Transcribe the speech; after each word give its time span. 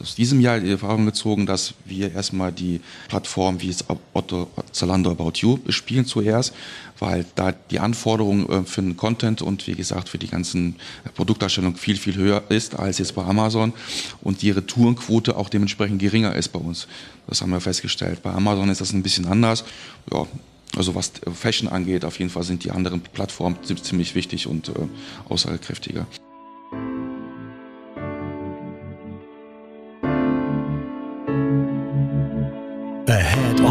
aus 0.00 0.14
diesem 0.14 0.40
Jahr 0.40 0.60
die 0.60 0.70
Erfahrung 0.70 1.06
gezogen, 1.06 1.46
dass 1.46 1.74
wir 1.84 2.12
erstmal 2.12 2.52
die 2.52 2.80
Plattform 3.08 3.60
wie 3.60 3.70
es 3.70 3.84
Otto, 4.12 4.48
Zalando 4.72 5.10
About 5.10 5.32
You 5.36 5.58
spielen 5.68 6.06
zuerst, 6.06 6.54
weil 6.98 7.26
da 7.34 7.52
die 7.52 7.80
Anforderung 7.80 8.48
äh, 8.48 8.62
für 8.64 8.82
den 8.82 8.96
Content 8.96 9.42
und 9.42 9.66
wie 9.66 9.74
gesagt 9.74 10.08
für 10.08 10.18
die 10.18 10.28
ganzen 10.28 10.76
Produktdarstellung 11.14 11.76
viel, 11.76 11.96
viel 11.96 12.16
höher 12.16 12.44
ist 12.48 12.78
als 12.78 12.98
jetzt 12.98 13.14
bei 13.14 13.24
Amazon 13.24 13.72
und 14.22 14.42
die 14.42 14.50
Retourenquote 14.50 15.36
auch 15.36 15.48
dementsprechend 15.48 15.98
geringer 16.00 16.34
ist 16.34 16.48
bei 16.48 16.60
uns. 16.60 16.86
Das 17.26 17.42
haben 17.42 17.50
wir 17.50 17.60
festgestellt. 17.60 18.22
Bei 18.22 18.32
Amazon 18.32 18.68
ist 18.68 18.80
das 18.80 18.92
ein 18.92 19.02
bisschen 19.02 19.26
anders. 19.26 19.64
Ja, 20.12 20.26
also 20.76 20.94
was 20.94 21.12
Fashion 21.34 21.68
angeht, 21.68 22.04
auf 22.04 22.18
jeden 22.18 22.30
Fall 22.30 22.42
sind 22.42 22.64
die 22.64 22.70
anderen 22.70 23.00
Plattformen 23.00 23.56
ziemlich 23.62 24.14
wichtig 24.14 24.46
und 24.46 24.68
äh, 24.68 24.72
aussagekräftiger. 25.28 26.06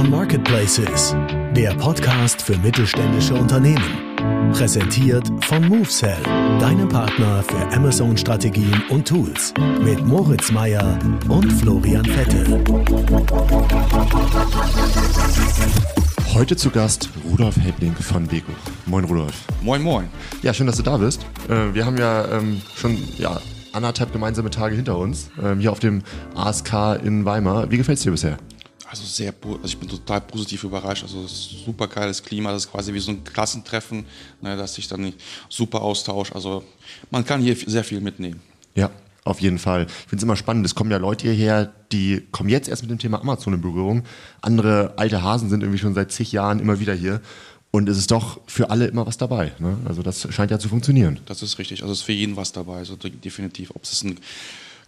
Marketplaces, 0.09 1.13
der 1.53 1.73
Podcast 1.73 2.41
für 2.41 2.57
mittelständische 2.59 3.33
Unternehmen. 3.33 4.53
Präsentiert 4.53 5.27
von 5.43 5.67
MoveSell, 5.67 6.23
deinem 6.59 6.87
Partner 6.87 7.43
für 7.43 7.75
Amazon-Strategien 7.75 8.83
und 8.89 9.05
Tools. 9.05 9.53
Mit 9.83 10.05
Moritz 10.05 10.49
Meyer 10.51 10.97
und 11.27 11.51
Florian 11.51 12.05
Vettel. 12.05 12.63
Heute 16.33 16.55
zu 16.55 16.69
Gast 16.69 17.09
Rudolf 17.29 17.57
Helbling 17.57 17.93
von 17.95 18.27
Beko. 18.27 18.53
Moin 18.85 19.03
Rudolf. 19.03 19.35
Moin, 19.61 19.81
moin. 19.81 20.07
Ja, 20.41 20.53
schön, 20.53 20.67
dass 20.67 20.77
du 20.77 20.83
da 20.83 20.95
bist. 20.97 21.25
Äh, 21.49 21.73
wir 21.73 21.85
haben 21.85 21.97
ja 21.97 22.25
ähm, 22.31 22.61
schon 22.75 22.97
ja, 23.17 23.41
anderthalb 23.73 24.13
gemeinsame 24.13 24.51
Tage 24.51 24.75
hinter 24.75 24.97
uns, 24.97 25.29
ähm, 25.43 25.59
hier 25.59 25.71
auf 25.71 25.79
dem 25.79 26.01
ASK 26.33 27.01
in 27.03 27.25
Weimar. 27.25 27.69
Wie 27.71 27.77
gefällt 27.77 27.97
es 27.97 28.03
dir 28.03 28.11
bisher? 28.11 28.37
Also 28.99 29.09
sehr, 29.09 29.33
also 29.43 29.59
ich 29.63 29.77
bin 29.77 29.87
total 29.87 30.21
positiv 30.21 30.63
überrascht. 30.63 31.03
Also 31.03 31.27
super 31.27 31.87
geiles 31.87 32.23
Klima, 32.23 32.51
das 32.51 32.65
ist 32.65 32.71
quasi 32.71 32.93
wie 32.93 32.99
so 32.99 33.11
ein 33.11 33.23
Klassentreffen, 33.23 34.05
ne, 34.41 34.57
dass 34.57 34.73
sich 34.75 34.87
dann 34.87 35.13
super 35.49 35.81
austauscht. 35.81 36.33
Also 36.33 36.63
man 37.11 37.23
kann 37.23 37.41
hier 37.41 37.55
sehr 37.55 37.83
viel 37.83 38.01
mitnehmen. 38.01 38.39
Ja, 38.75 38.89
auf 39.23 39.39
jeden 39.39 39.59
Fall. 39.59 39.85
Ich 39.87 40.09
finde 40.09 40.17
es 40.17 40.23
immer 40.23 40.35
spannend. 40.35 40.65
Es 40.65 40.73
kommen 40.73 40.89
ja 40.89 40.97
Leute 40.97 41.31
hierher, 41.31 41.73
die 41.91 42.23
kommen 42.31 42.49
jetzt 42.49 42.69
erst 42.69 42.81
mit 42.81 42.89
dem 42.89 42.97
Thema 42.97 43.21
Amazon 43.21 43.53
in 43.53 43.61
Berührung. 43.61 44.03
Andere 44.41 44.93
alte 44.97 45.21
Hasen 45.21 45.49
sind 45.49 45.61
irgendwie 45.61 45.79
schon 45.79 45.93
seit 45.93 46.11
zig 46.11 46.31
Jahren 46.31 46.59
immer 46.59 46.79
wieder 46.79 46.93
hier. 46.93 47.21
Und 47.69 47.89
es 47.89 47.97
ist 47.97 48.11
doch 48.11 48.39
für 48.47 48.69
alle 48.71 48.87
immer 48.87 49.05
was 49.05 49.17
dabei. 49.17 49.51
Ne? 49.59 49.77
Also 49.85 50.01
das 50.01 50.33
scheint 50.33 50.49
ja 50.49 50.57
zu 50.57 50.69
funktionieren. 50.69 51.19
Das 51.25 51.43
ist 51.43 51.59
richtig. 51.59 51.81
Also 51.81 51.93
es 51.93 51.99
ist 51.99 52.05
für 52.05 52.13
jeden 52.13 52.35
was 52.35 52.51
dabei. 52.51 52.77
Also 52.77 52.95
definitiv. 52.95 53.71
Ob 53.75 53.83
es 53.83 54.01
ein 54.03 54.17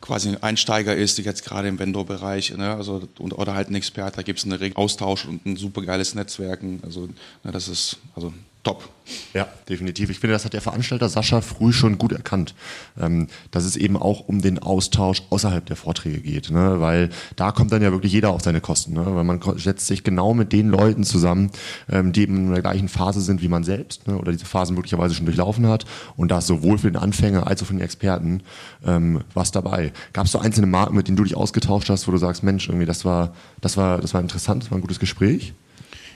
quasi 0.01 0.29
ein 0.29 0.43
Einsteiger 0.43 0.95
ist, 0.95 1.17
jetzt 1.17 1.43
gerade 1.43 1.67
im 1.67 1.79
Vendor-Bereich, 1.79 2.55
ne, 2.57 2.75
also, 2.75 3.07
oder 3.19 3.53
halt 3.53 3.69
ein 3.69 3.75
Experte, 3.75 4.17
da 4.17 4.21
gibt 4.21 4.39
es 4.39 4.45
einen 4.45 4.75
Austausch 4.75 5.25
und 5.25 5.45
ein 5.45 5.57
super 5.57 5.81
geiles 5.81 6.15
Netzwerken. 6.15 6.79
Also 6.83 7.07
ne, 7.43 7.51
das 7.51 7.67
ist 7.67 7.97
also 8.15 8.33
top. 8.63 8.89
Ja, 9.33 9.47
definitiv. 9.67 10.09
Ich 10.09 10.19
finde, 10.19 10.33
das 10.33 10.45
hat 10.45 10.53
der 10.53 10.61
Veranstalter 10.61 11.09
Sascha 11.09 11.41
früh 11.41 11.71
schon 11.71 11.97
gut 11.97 12.11
erkannt, 12.11 12.53
ähm, 12.99 13.27
dass 13.51 13.65
es 13.65 13.75
eben 13.75 13.97
auch 13.97 14.27
um 14.27 14.41
den 14.41 14.59
Austausch 14.59 15.23
außerhalb 15.29 15.65
der 15.65 15.75
Vorträge 15.75 16.19
geht, 16.19 16.51
ne? 16.51 16.79
weil 16.79 17.09
da 17.35 17.51
kommt 17.51 17.71
dann 17.71 17.81
ja 17.81 17.91
wirklich 17.91 18.11
jeder 18.11 18.29
auf 18.29 18.41
seine 18.41 18.61
Kosten, 18.61 18.93
ne? 18.93 19.03
weil 19.05 19.23
man 19.23 19.41
setzt 19.57 19.87
sich 19.87 20.03
genau 20.03 20.33
mit 20.33 20.53
den 20.53 20.69
Leuten 20.69 21.03
zusammen, 21.03 21.49
ähm, 21.89 22.11
die 22.11 22.23
in 22.23 22.51
der 22.51 22.61
gleichen 22.61 22.87
Phase 22.87 23.21
sind 23.21 23.41
wie 23.41 23.47
man 23.47 23.63
selbst 23.63 24.07
ne? 24.07 24.17
oder 24.17 24.31
diese 24.31 24.45
Phasen 24.45 24.75
möglicherweise 24.75 25.15
schon 25.15 25.25
durchlaufen 25.25 25.67
hat 25.67 25.85
und 26.15 26.29
da 26.29 26.37
ist 26.37 26.47
sowohl 26.47 26.77
für 26.77 26.91
den 26.91 27.01
Anfänger 27.01 27.47
als 27.47 27.63
auch 27.63 27.67
für 27.67 27.73
den 27.73 27.81
Experten 27.81 28.43
ähm, 28.85 29.21
was 29.33 29.51
dabei. 29.51 29.91
Gab 30.13 30.25
es 30.25 30.31
so 30.31 30.39
einzelne 30.39 30.67
Marken, 30.67 30.95
mit 30.95 31.07
denen 31.07 31.17
du 31.17 31.23
dich 31.23 31.35
ausgetauscht 31.35 31.89
hast, 31.89 32.07
wo 32.07 32.11
du 32.11 32.17
sagst, 32.17 32.43
Mensch, 32.43 32.67
irgendwie 32.67 32.85
das 32.85 33.05
war, 33.05 33.33
das 33.61 33.75
war, 33.75 33.99
das 33.99 34.13
war 34.13 34.21
interessant, 34.21 34.63
das 34.63 34.71
war 34.71 34.77
ein 34.77 34.81
gutes 34.81 34.99
Gespräch? 34.99 35.53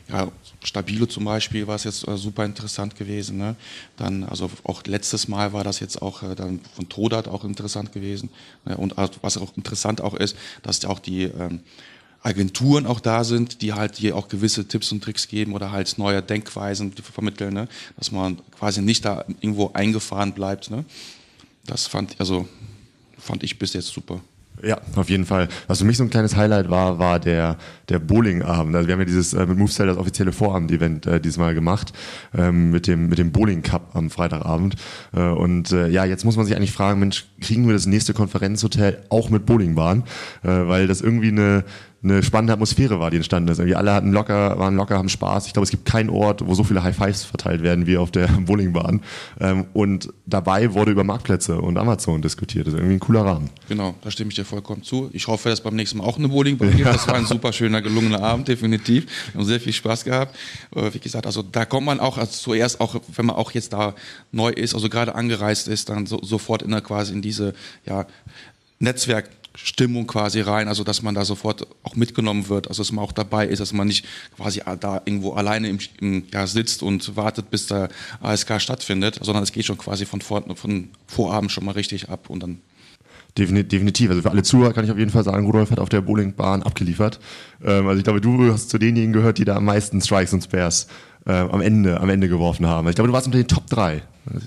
Ja, 0.10 0.32
Stabilo 0.64 1.06
zum 1.06 1.26
Beispiel 1.26 1.68
war 1.68 1.76
es 1.76 1.84
jetzt 1.84 2.08
äh, 2.08 2.18
super 2.18 2.46
interessant 2.46 2.96
gewesen. 2.96 3.38
Ne? 3.38 3.56
Dann, 3.98 4.24
also 4.24 4.50
auch 4.64 4.84
letztes 4.86 5.28
Mal 5.28 5.54
war 5.54 5.64
das 5.64 5.80
jetzt 5.80 6.02
auch 6.02 6.24
äh, 6.24 6.36
dann 6.36 6.60
von 6.76 6.90
Todat 6.90 7.28
auch 7.28 7.44
interessant 7.44 7.92
gewesen. 7.92 8.30
Ne? 8.66 8.78
Und 8.78 8.98
äh, 8.98 9.08
was 9.22 9.38
auch 9.38 9.56
interessant 9.56 10.02
auch 10.02 10.14
ist, 10.14 10.36
dass 10.62 10.84
auch 10.86 11.00
die 11.00 11.24
ähm, 11.24 11.62
Agenturen 12.22 12.86
auch 12.86 13.00
da 13.00 13.24
sind, 13.24 13.62
die 13.62 13.74
halt 13.74 13.96
hier 13.98 14.16
auch 14.16 14.30
gewisse 14.30 14.68
Tipps 14.68 14.92
und 14.92 15.04
Tricks 15.04 15.28
geben 15.28 15.54
oder 15.54 15.72
halt 15.72 15.98
neue 15.98 16.22
Denkweisen 16.22 16.94
vermitteln, 16.94 17.54
ne? 17.54 17.68
dass 17.98 18.12
man 18.12 18.40
quasi 18.58 18.82
nicht 18.82 19.04
da 19.04 19.26
irgendwo 19.42 19.72
eingefahren 19.74 20.34
bleibt. 20.34 20.72
Ne? 20.72 20.86
Das 21.66 21.88
fand, 21.88 22.16
also, 22.20 22.48
fand 23.18 23.44
ich 23.44 23.60
bis 23.60 23.74
jetzt 23.74 23.88
super. 23.88 24.22
Ja, 24.62 24.80
auf 24.96 25.10
jeden 25.10 25.26
Fall. 25.26 25.50
Was 25.68 25.80
für 25.80 25.86
mich 25.86 25.98
so 25.98 26.04
ein 26.04 26.10
kleines 26.10 26.36
Highlight 26.36 26.70
war, 26.70 27.00
war 27.00 27.20
der, 27.20 27.58
der 27.90 28.00
Bowling-Abend. 28.00 28.76
Also 28.76 28.88
wir 28.88 28.94
haben 28.94 29.02
ja 29.02 29.06
dieses 29.06 29.34
äh, 29.34 29.46
mit 29.46 29.58
Movestyle 29.58 29.88
das 29.88 29.98
offizielle 29.98 30.32
Vorabend-Event 30.32 31.06
äh, 31.06 31.20
diesmal 31.20 31.54
gemacht 31.54 31.92
ähm, 32.34 32.72
mit 32.72 32.88
dem 32.88 33.10
mit 33.10 33.18
dem 33.18 33.32
Bowling 33.32 33.62
Cup 33.62 33.96
am 33.96 34.10
Freitagabend. 34.10 34.76
Äh, 35.14 35.22
und 35.22 35.72
äh, 35.72 35.88
ja, 35.90 36.06
jetzt 36.06 36.24
muss 36.24 36.38
man 36.38 36.46
sich 36.46 36.56
eigentlich 36.56 36.72
fragen, 36.72 37.00
Mensch, 37.00 37.26
kriegen 37.42 37.66
wir 37.68 37.74
das 37.74 37.88
nächste 37.88 38.14
Konferenzhotel 38.14 39.04
auch 39.10 39.30
mit 39.30 39.46
Bowlingbahn? 39.46 40.04
Äh, 40.44 40.48
weil 40.48 40.88
das 40.88 41.02
irgendwie 41.02 41.30
eine 41.30 41.66
eine 42.04 42.22
spannende 42.22 42.52
Atmosphäre 42.52 43.00
war, 43.00 43.10
die 43.12 43.18
entstanden 43.18 43.50
ist. 43.50 43.60
Irgendwie 43.60 43.76
alle 43.76 43.94
hatten 43.94 44.12
locker, 44.12 44.60
waren 44.60 44.76
locker, 44.76 44.98
haben 44.98 45.08
Spaß. 45.08 45.48
Ich 45.48 45.54
glaube, 45.54 45.64
es 45.64 45.72
gibt 45.72 45.86
keinen 45.86 46.10
Ort, 46.10 46.46
wo 46.46 46.54
so 46.54 46.66
viele 46.66 46.84
High 46.84 46.96
Fives 46.96 47.24
verteilt 47.24 47.64
werden 47.64 47.88
wie 47.88 47.98
auf 47.98 48.12
der 48.12 48.28
Bowlingbahn. 48.46 49.02
Ähm, 49.40 49.66
und 49.74 50.10
dabei 50.26 50.74
wurde 50.74 50.92
über 50.92 51.06
Marktplätze 51.06 51.62
und 51.62 51.78
Amazon 51.78 52.22
diskutiert. 52.22 52.68
Das 52.68 52.74
ist 52.74 52.80
irgendwie 52.80 52.98
ein 52.98 53.00
cooler 53.00 53.26
Rahmen. 53.26 53.50
Genau, 53.70 53.96
da 54.02 54.12
stimme 54.12 54.30
ich 54.30 54.36
dir 54.36 54.44
vollkommen 54.44 54.84
zu. 54.84 55.10
Ich 55.14 55.28
hoffe, 55.28 55.48
dass 55.48 55.62
beim 55.62 55.76
nächsten 55.76 56.00
Mal 56.00 56.04
auch 56.04 56.18
eine 56.18 56.28
Bowlingbahn 56.28 56.76
gibt. 56.76 56.90
Das 56.90 57.08
war 57.08 57.16
ein 57.16 57.26
super 57.26 57.54
schöner, 57.54 57.82
gelungener 57.82 58.22
Abend, 58.22 58.50
definitiv. 58.50 59.06
Wir 59.32 59.40
haben 59.40 59.48
sehr 59.48 59.62
viel 59.62 59.74
Spaß 59.74 60.04
gehabt. 60.04 60.36
Wie 60.92 61.00
gesagt, 61.00 61.26
also 61.26 61.42
da 61.42 61.64
kommt 61.64 61.86
man 61.86 62.02
auch 62.02 62.18
also 62.18 62.32
zuerst 62.32 62.82
auch, 62.82 62.96
wenn 63.16 63.26
man 63.26 63.38
auch 63.38 63.52
jetzt 63.52 63.72
da 63.72 63.96
neu 64.32 64.50
ist, 64.50 64.76
also 64.76 64.90
gerade 64.90 65.16
angereist 65.16 65.70
ist, 65.70 65.88
dann 65.88 66.06
so, 66.06 66.20
sofort 66.22 66.64
in 66.64 66.72
der, 66.72 66.82
quasi 66.82 67.14
in 67.14 67.22
diese 67.22 67.54
ja, 67.86 68.06
Netzwerk 68.80 69.30
Stimmung 69.56 70.08
quasi 70.08 70.42
rein, 70.42 70.68
also 70.68 70.84
dass 70.84 71.02
man 71.02 71.14
da 71.14 71.26
sofort 71.26 71.68
auch 71.84 71.96
mitgenommen 71.96 72.50
wird, 72.50 72.68
also 72.68 72.82
dass 72.82 72.92
man 72.92 73.06
auch 73.06 73.12
dabei 73.12 73.48
ist, 73.48 73.60
dass 73.60 73.74
man 73.74 73.88
nicht 73.88 74.06
quasi 74.36 74.62
da 74.80 75.02
irgendwo 75.06 75.34
alleine 75.34 75.70
im, 75.70 75.80
im, 76.00 76.24
ja, 76.32 76.48
sitzt 76.48 76.82
und 76.82 77.16
wartet, 77.16 77.52
bis 77.52 77.68
der 77.68 77.90
ASK 78.22 78.60
stattfindet, 78.60 79.20
sondern 79.22 79.44
es 79.44 79.52
geht 79.52 79.66
schon 79.66 79.78
quasi 79.78 80.06
von, 80.06 80.22
vor, 80.22 80.44
von 80.56 80.90
Vorabend 81.08 81.52
schon 81.52 81.66
mal 81.66 81.74
richtig 81.74 82.10
ab 82.10 82.30
und 82.30 82.42
dann 82.42 82.62
Definitiv. 83.36 84.12
Also 84.12 84.22
für 84.22 84.30
alle 84.30 84.44
Zuhörer 84.44 84.74
kann 84.74 84.86
ich 84.86 84.92
auf 84.92 84.98
jeden 84.98 85.10
Fall 85.10 85.24
sagen, 85.24 85.48
Rudolf 85.48 85.72
hat 85.72 85.80
auf 85.80 85.90
der 85.90 86.02
Bowlingbahn 86.02 86.62
abgeliefert. 86.62 87.20
Ähm, 87.64 87.88
also 87.88 87.98
ich 87.98 88.04
glaube, 88.04 88.22
du 88.22 88.52
hast 88.52 88.70
zu 88.70 88.78
denjenigen 88.78 89.12
gehört, 89.12 89.40
die 89.40 89.46
da 89.46 89.56
am 89.56 89.66
meisten 89.66 90.00
Strikes 90.02 90.34
und 90.34 90.44
Spares 90.44 90.88
äh, 91.26 91.32
am 91.32 91.62
Ende, 91.62 92.00
am 92.00 92.10
Ende 92.10 92.28
geworfen 92.28 92.66
haben. 92.66 92.88
Ich 92.90 92.96
glaube, 92.96 93.08
du 93.08 93.14
warst 93.14 93.28
unter 93.28 93.40
den 93.40 93.48
Top 93.48 93.68
3. 93.68 94.02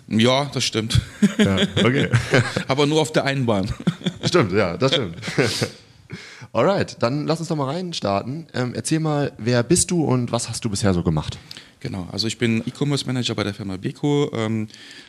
Ja, 0.09 0.51
das 0.53 0.65
stimmt. 0.65 1.01
Ja, 1.39 1.57
okay. 1.85 2.09
Aber 2.69 2.87
nur 2.87 3.01
auf 3.01 3.13
der 3.13 3.25
einen 3.25 3.45
Bahn. 3.47 3.69
Stimmt, 4.25 4.53
ja, 4.53 4.77
das 4.77 4.93
stimmt. 4.93 5.17
Alright, 6.53 6.97
dann 7.03 7.27
lass 7.27 7.41
uns 7.41 7.49
doch 7.49 7.57
mal 7.57 7.71
reinstarten. 7.71 8.47
Ähm, 8.55 8.73
erzähl 8.75 9.01
mal, 9.01 9.33
wer 9.37 9.63
bist 9.63 9.91
du 9.91 10.05
und 10.05 10.33
was 10.33 10.49
hast 10.49 10.65
du 10.65 10.71
bisher 10.71 10.95
so 10.95 11.03
gemacht? 11.03 11.39
Genau, 11.81 12.09
also 12.11 12.27
ich 12.27 12.39
bin 12.39 12.63
E-Commerce 12.67 13.07
Manager 13.07 13.35
bei 13.35 13.45
der 13.45 13.53
Firma 13.53 13.77
Beko, 13.77 14.31
ähm, 14.35 14.67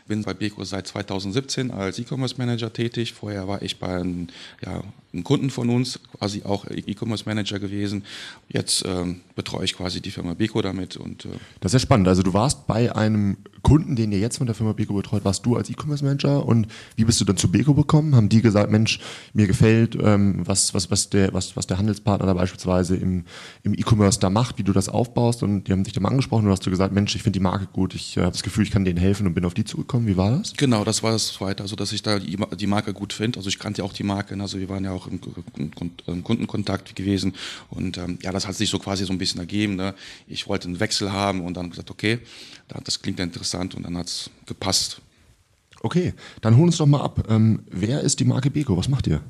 bin 0.07 0.23
bei 0.23 0.33
Beko 0.33 0.63
seit 0.63 0.87
2017 0.87 1.71
als 1.71 1.99
E-Commerce 1.99 2.35
Manager 2.37 2.71
tätig. 2.71 3.13
Vorher 3.13 3.47
war 3.47 3.61
ich 3.61 3.79
bei 3.79 3.87
einem, 3.87 4.27
ja, 4.65 4.81
einem 5.13 5.23
Kunden 5.23 5.49
von 5.49 5.69
uns, 5.69 5.99
quasi 6.17 6.43
auch 6.43 6.65
E-Commerce 6.65 7.25
Manager 7.25 7.59
gewesen. 7.59 8.03
Jetzt 8.49 8.83
ähm, 8.85 9.21
betreue 9.35 9.65
ich 9.65 9.75
quasi 9.75 10.01
die 10.01 10.11
Firma 10.11 10.33
Beko 10.33 10.61
damit. 10.61 10.97
Und, 10.97 11.25
äh 11.25 11.29
das 11.59 11.71
ist 11.71 11.73
ja 11.73 11.79
spannend. 11.79 12.07
Also 12.07 12.23
du 12.23 12.33
warst 12.33 12.67
bei 12.67 12.95
einem 12.95 13.37
Kunden, 13.61 13.95
den 13.95 14.11
ihr 14.11 14.19
jetzt 14.19 14.37
von 14.37 14.47
der 14.47 14.55
Firma 14.55 14.73
Beko 14.73 14.93
betreut, 14.93 15.25
warst 15.25 15.45
du 15.45 15.55
als 15.55 15.69
E-Commerce 15.69 16.03
Manager 16.03 16.45
und 16.45 16.67
wie 16.95 17.03
bist 17.03 17.19
du 17.19 17.25
dann 17.25 17.37
zu 17.37 17.51
Beko 17.51 17.73
gekommen? 17.73 18.15
Haben 18.15 18.29
die 18.29 18.41
gesagt, 18.41 18.71
Mensch, 18.71 18.99
mir 19.33 19.47
gefällt, 19.47 19.97
ähm, 20.01 20.41
was, 20.45 20.73
was, 20.73 20.89
was, 20.91 21.09
der, 21.09 21.33
was, 21.33 21.57
was 21.57 21.67
der 21.67 21.77
Handelspartner 21.77 22.25
da 22.25 22.33
beispielsweise 22.33 22.95
im, 22.95 23.25
im 23.63 23.73
E-Commerce 23.73 24.19
da 24.19 24.29
macht, 24.29 24.57
wie 24.57 24.63
du 24.63 24.73
das 24.73 24.87
aufbaust 24.89 25.43
und 25.43 25.65
die 25.65 25.71
haben 25.71 25.83
dich 25.83 25.93
da 25.93 25.99
mal 25.99 26.09
angesprochen 26.09 26.45
und 26.45 26.51
hast 26.51 26.65
du 26.65 26.69
gesagt, 26.69 26.93
Mensch, 26.93 27.15
ich 27.15 27.23
finde 27.23 27.39
die 27.39 27.43
Marke 27.43 27.67
gut, 27.73 27.93
ich 27.93 28.15
äh, 28.17 28.21
habe 28.21 28.31
das 28.31 28.43
Gefühl, 28.43 28.63
ich 28.63 28.71
kann 28.71 28.85
denen 28.85 28.97
helfen 28.97 29.27
und 29.27 29.33
bin 29.33 29.45
auf 29.45 29.53
die 29.53 29.65
zugekommen. 29.65 29.96
Wie 30.05 30.17
war 30.17 30.37
das? 30.37 30.53
Genau, 30.53 30.83
das 30.83 31.03
war 31.03 31.11
das 31.11 31.33
Zweite, 31.33 31.63
also 31.63 31.75
dass 31.75 31.91
ich 31.91 32.03
da 32.03 32.19
die, 32.19 32.67
Marke 32.67 32.93
gut 32.93 33.13
finde. 33.13 33.37
Also 33.37 33.49
ich 33.49 33.59
kannte 33.59 33.81
ja 33.81 33.85
auch 33.85 33.93
die 33.93 34.03
Marke, 34.03 34.35
ne? 34.35 34.43
also 34.43 34.59
wir 34.59 34.69
waren 34.69 34.83
ja 34.83 34.91
auch 34.91 35.07
im, 35.07 35.19
im 36.07 36.23
Kundenkontakt 36.23 36.95
gewesen 36.95 37.33
und 37.69 37.97
ähm, 37.97 38.19
ja, 38.21 38.31
das 38.31 38.47
hat 38.47 38.55
sich 38.55 38.69
so 38.69 38.79
quasi 38.79 39.05
so 39.05 39.13
ein 39.13 39.17
bisschen 39.17 39.39
ergeben. 39.39 39.75
Ne? 39.75 39.93
Ich 40.27 40.47
wollte 40.47 40.67
einen 40.67 40.79
Wechsel 40.79 41.11
haben 41.11 41.41
und 41.41 41.55
dann 41.55 41.69
gesagt, 41.69 41.89
okay, 41.89 42.19
das 42.83 43.01
klingt 43.01 43.19
ja 43.19 43.25
interessant 43.25 43.75
und 43.75 43.83
dann 43.83 43.97
hat 43.97 44.07
es 44.07 44.29
gepasst. 44.45 45.01
Okay, 45.81 46.13
dann 46.41 46.57
hol 46.57 46.65
uns 46.65 46.77
doch 46.77 46.85
mal 46.85 47.01
ab. 47.01 47.27
Ähm, 47.29 47.59
wer 47.69 48.01
ist 48.01 48.19
die 48.19 48.25
Marke 48.25 48.49
Beko? 48.49 48.75
Was 48.77 48.89
macht 48.89 49.07
ihr? 49.07 49.21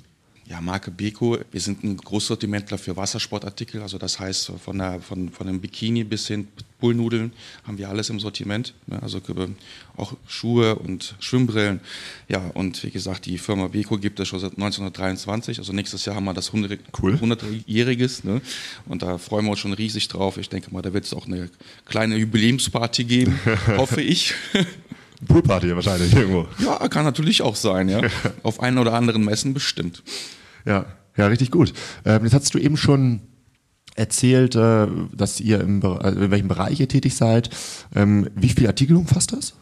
Ja, 0.45 0.61
Marke 0.61 0.91
Beko, 0.91 1.37
wir 1.51 1.59
sind 1.59 1.83
ein 1.83 1.97
Großsortimentler 1.97 2.77
für 2.77 2.95
Wassersportartikel, 2.95 3.81
also 3.81 3.97
das 3.97 4.17
heißt 4.17 4.53
von, 4.63 4.77
der, 4.77 5.01
von, 5.01 5.29
von 5.29 5.47
dem 5.47 5.59
Bikini 5.59 6.05
bis 6.05 6.27
hin 6.27 6.47
Bullnudeln 6.79 7.33
haben 7.65 7.77
wir 7.77 7.89
alles 7.89 8.09
im 8.09 8.19
Sortiment, 8.19 8.73
ne? 8.85 9.01
also 9.01 9.19
auch 9.95 10.13
Schuhe 10.27 10.75
und 10.75 11.15
Schwimmbrillen. 11.19 11.79
Ja, 12.27 12.39
und 12.53 12.83
wie 12.83 12.91
gesagt, 12.91 13.25
die 13.25 13.37
Firma 13.37 13.67
Beko 13.67 13.97
gibt 13.97 14.19
es 14.19 14.27
schon 14.27 14.39
seit 14.39 14.53
1923, 14.53 15.57
also 15.59 15.73
nächstes 15.73 16.05
Jahr 16.05 16.15
haben 16.15 16.25
wir 16.25 16.33
das 16.33 16.51
100-jähriges 16.51 18.25
ne? 18.25 18.41
und 18.85 19.01
da 19.01 19.17
freuen 19.17 19.45
wir 19.45 19.51
uns 19.51 19.59
schon 19.59 19.73
riesig 19.73 20.07
drauf. 20.07 20.37
Ich 20.37 20.49
denke 20.49 20.71
mal, 20.71 20.81
da 20.81 20.93
wird 20.93 21.05
es 21.05 21.13
auch 21.13 21.25
eine 21.25 21.49
kleine 21.85 22.17
Jubiläumsparty 22.17 23.03
geben, 23.05 23.39
hoffe 23.77 24.01
ich. 24.01 24.33
Poolparty 25.27 25.75
wahrscheinlich 25.75 26.13
irgendwo. 26.13 26.47
Ja, 26.59 26.87
kann 26.89 27.03
natürlich 27.03 27.41
auch 27.41 27.55
sein, 27.55 27.89
ja. 27.89 28.01
Auf 28.43 28.59
einen 28.59 28.77
oder 28.77 28.93
anderen 28.93 29.25
Messen 29.25 29.53
bestimmt. 29.53 30.03
Ja, 30.65 30.85
ja, 31.15 31.27
richtig 31.27 31.49
gut. 31.49 31.73
Ähm, 32.05 32.23
jetzt 32.23 32.33
hast 32.33 32.53
du 32.53 32.59
eben 32.59 32.77
schon 32.77 33.21
erzählt, 33.97 34.55
äh, 34.55 34.87
dass 35.11 35.39
ihr 35.39 35.59
im, 35.59 35.83
also 35.83 36.21
in 36.21 36.31
welchem 36.31 36.47
Bereich 36.47 36.79
ihr 36.79 36.87
tätig 36.87 37.15
seid. 37.15 37.49
Ähm, 37.95 38.29
wie 38.35 38.49
viele 38.49 38.69
Artikel 38.69 38.95
umfasst 38.95 39.33
das? 39.33 39.53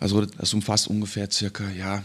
Also 0.00 0.24
das 0.24 0.54
umfasst 0.54 0.88
ungefähr 0.88 1.30
circa, 1.30 1.64
ja, 1.70 2.02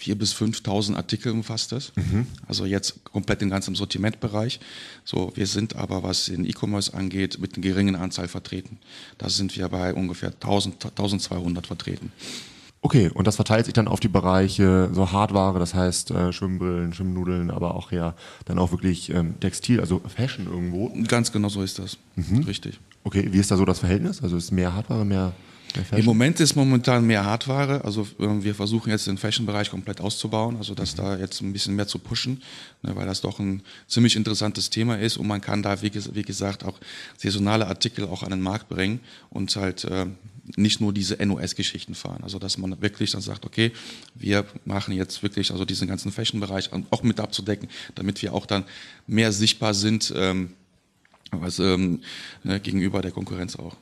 4.000 0.00 0.14
bis 0.14 0.34
5.000 0.34 0.94
Artikel 0.94 1.32
umfasst 1.32 1.72
das. 1.72 1.92
Mhm. 1.96 2.26
Also 2.46 2.66
jetzt 2.66 3.02
komplett 3.04 3.40
den 3.40 3.50
ganzen 3.50 3.74
Sortimentbereich. 3.74 4.60
So, 5.04 5.32
wir 5.34 5.46
sind 5.46 5.74
aber, 5.76 6.02
was 6.02 6.26
den 6.26 6.44
E-Commerce 6.44 6.92
angeht, 6.92 7.38
mit 7.40 7.54
einer 7.54 7.62
geringen 7.62 7.96
Anzahl 7.96 8.28
vertreten. 8.28 8.78
Da 9.18 9.30
sind 9.30 9.56
wir 9.56 9.68
bei 9.68 9.94
ungefähr 9.94 10.32
1.000, 10.32 10.92
1.200 10.96 11.66
vertreten. 11.66 12.12
Okay, 12.86 13.10
und 13.12 13.26
das 13.26 13.34
verteilt 13.34 13.64
sich 13.64 13.74
dann 13.74 13.88
auf 13.88 13.98
die 13.98 14.06
Bereiche 14.06 14.90
so 14.92 15.10
Hardware, 15.10 15.58
das 15.58 15.74
heißt 15.74 16.12
äh, 16.12 16.32
Schwimmbrillen, 16.32 16.92
Schwimmnudeln, 16.92 17.50
aber 17.50 17.74
auch 17.74 17.90
ja 17.90 18.14
dann 18.44 18.60
auch 18.60 18.70
wirklich 18.70 19.10
ähm, 19.10 19.40
Textil, 19.40 19.80
also 19.80 20.00
Fashion 20.06 20.46
irgendwo. 20.46 20.92
Ganz 21.08 21.32
genau 21.32 21.48
so 21.48 21.62
ist 21.62 21.80
das. 21.80 21.98
Mhm. 22.14 22.44
Richtig. 22.44 22.78
Okay, 23.02 23.26
wie 23.32 23.38
ist 23.38 23.50
da 23.50 23.56
so 23.56 23.64
das 23.64 23.80
Verhältnis? 23.80 24.22
Also 24.22 24.36
ist 24.36 24.52
mehr 24.52 24.72
Hardware, 24.72 25.04
mehr 25.04 25.32
im 25.90 26.04
Moment 26.04 26.38
ist 26.38 26.54
momentan 26.54 27.04
mehr 27.04 27.24
Hardware. 27.24 27.84
Also 27.84 28.06
ähm, 28.20 28.44
wir 28.44 28.54
versuchen 28.54 28.90
jetzt 28.90 29.08
den 29.08 29.18
Fashion-Bereich 29.18 29.68
komplett 29.68 30.00
auszubauen, 30.00 30.56
also 30.56 30.76
das 30.76 30.94
da 30.94 31.16
jetzt 31.16 31.40
ein 31.40 31.52
bisschen 31.52 31.74
mehr 31.74 31.88
zu 31.88 31.98
pushen, 31.98 32.40
ne, 32.82 32.94
weil 32.94 33.06
das 33.06 33.20
doch 33.20 33.40
ein 33.40 33.62
ziemlich 33.88 34.14
interessantes 34.14 34.70
Thema 34.70 34.96
ist 34.96 35.16
und 35.16 35.26
man 35.26 35.40
kann 35.40 35.64
da, 35.64 35.82
wie, 35.82 35.92
wie 35.92 36.22
gesagt, 36.22 36.64
auch 36.64 36.78
saisonale 37.16 37.66
Artikel 37.66 38.04
auch 38.04 38.22
an 38.22 38.30
den 38.30 38.42
Markt 38.42 38.68
bringen 38.68 39.00
und 39.28 39.54
halt 39.56 39.84
äh, 39.84 40.06
nicht 40.56 40.80
nur 40.80 40.92
diese 40.92 41.16
NOS-Geschichten 41.24 41.94
fahren. 41.94 42.22
Also 42.22 42.38
dass 42.38 42.58
man 42.58 42.80
wirklich 42.80 43.10
dann 43.10 43.20
sagt, 43.20 43.44
okay, 43.44 43.72
wir 44.14 44.44
machen 44.64 44.94
jetzt 44.94 45.22
wirklich 45.22 45.50
also 45.50 45.64
diesen 45.64 45.88
ganzen 45.88 46.12
Fashion-Bereich 46.12 46.70
auch 46.90 47.02
mit 47.02 47.20
abzudecken, 47.20 47.68
damit 47.94 48.22
wir 48.22 48.32
auch 48.32 48.46
dann 48.46 48.64
mehr 49.06 49.32
sichtbar 49.32 49.74
sind 49.74 50.12
ähm, 50.16 50.50
also, 51.30 51.64
ähm, 51.64 52.00
ne, 52.44 52.60
gegenüber 52.60 53.02
der 53.02 53.10
Konkurrenz 53.10 53.56
auch. 53.56 53.76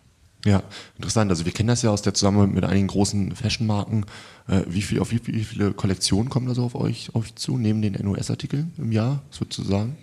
Ja, 0.45 0.63
interessant. 0.97 1.31
Also 1.31 1.47
wir 1.47 1.53
kennen 1.53 1.69
das 1.69 1.83
ja 1.83 1.91
aus 1.91 2.03
der 2.03 2.13
Zusammenarbeit 2.13 2.55
mit 2.55 2.65
einigen 2.65 2.87
großen 2.87 3.35
Fashion-Marken. 3.35 4.05
Äh, 4.47 4.63
wie, 4.67 4.83
viel, 4.83 5.01
auf 5.01 5.11
wie, 5.11 5.21
wie, 5.27 5.45
viele 5.45 5.73
Kollektionen 5.73 6.29
kommen 6.29 6.47
da 6.47 6.55
so 6.55 6.65
auf 6.65 6.75
euch, 6.75 7.15
auf 7.15 7.25
euch 7.25 7.35
zu, 7.35 7.57
neben 7.57 7.81
den 7.81 7.95
NOS-Artikeln 7.95 8.73
im 8.77 8.93
Jahr, 8.93 9.23
sozusagen? 9.31 9.97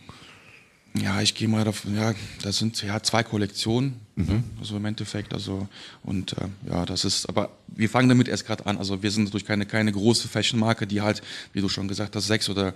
Ja, 0.93 1.21
ich 1.21 1.35
gehe 1.35 1.47
mal 1.47 1.63
davon, 1.63 1.95
ja, 1.95 2.13
das 2.41 2.57
sind 2.57 2.81
ja 2.81 3.01
zwei 3.01 3.23
Kollektionen, 3.23 3.99
mhm. 4.15 4.25
ne, 4.25 4.43
also 4.59 4.75
im 4.75 4.83
Endeffekt, 4.83 5.33
also 5.33 5.69
und 6.03 6.33
äh, 6.33 6.47
ja, 6.69 6.85
das 6.85 7.05
ist, 7.05 7.29
aber 7.29 7.49
wir 7.67 7.89
fangen 7.89 8.09
damit 8.09 8.27
erst 8.27 8.45
gerade 8.45 8.65
an, 8.65 8.77
also 8.77 9.01
wir 9.01 9.09
sind 9.09 9.23
natürlich 9.23 9.45
keine, 9.45 9.65
keine 9.65 9.93
große 9.93 10.27
Fashion-Marke, 10.27 10.87
die 10.87 10.99
halt, 10.99 11.21
wie 11.53 11.61
du 11.61 11.69
schon 11.69 11.87
gesagt 11.87 12.15
hast, 12.17 12.27
sechs 12.27 12.49
oder, 12.49 12.73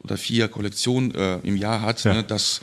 oder 0.00 0.16
vier 0.16 0.48
Kollektionen 0.48 1.14
äh, 1.14 1.38
im 1.44 1.56
Jahr 1.56 1.82
hat, 1.82 2.02
ja. 2.02 2.14
ne, 2.14 2.24
das 2.24 2.62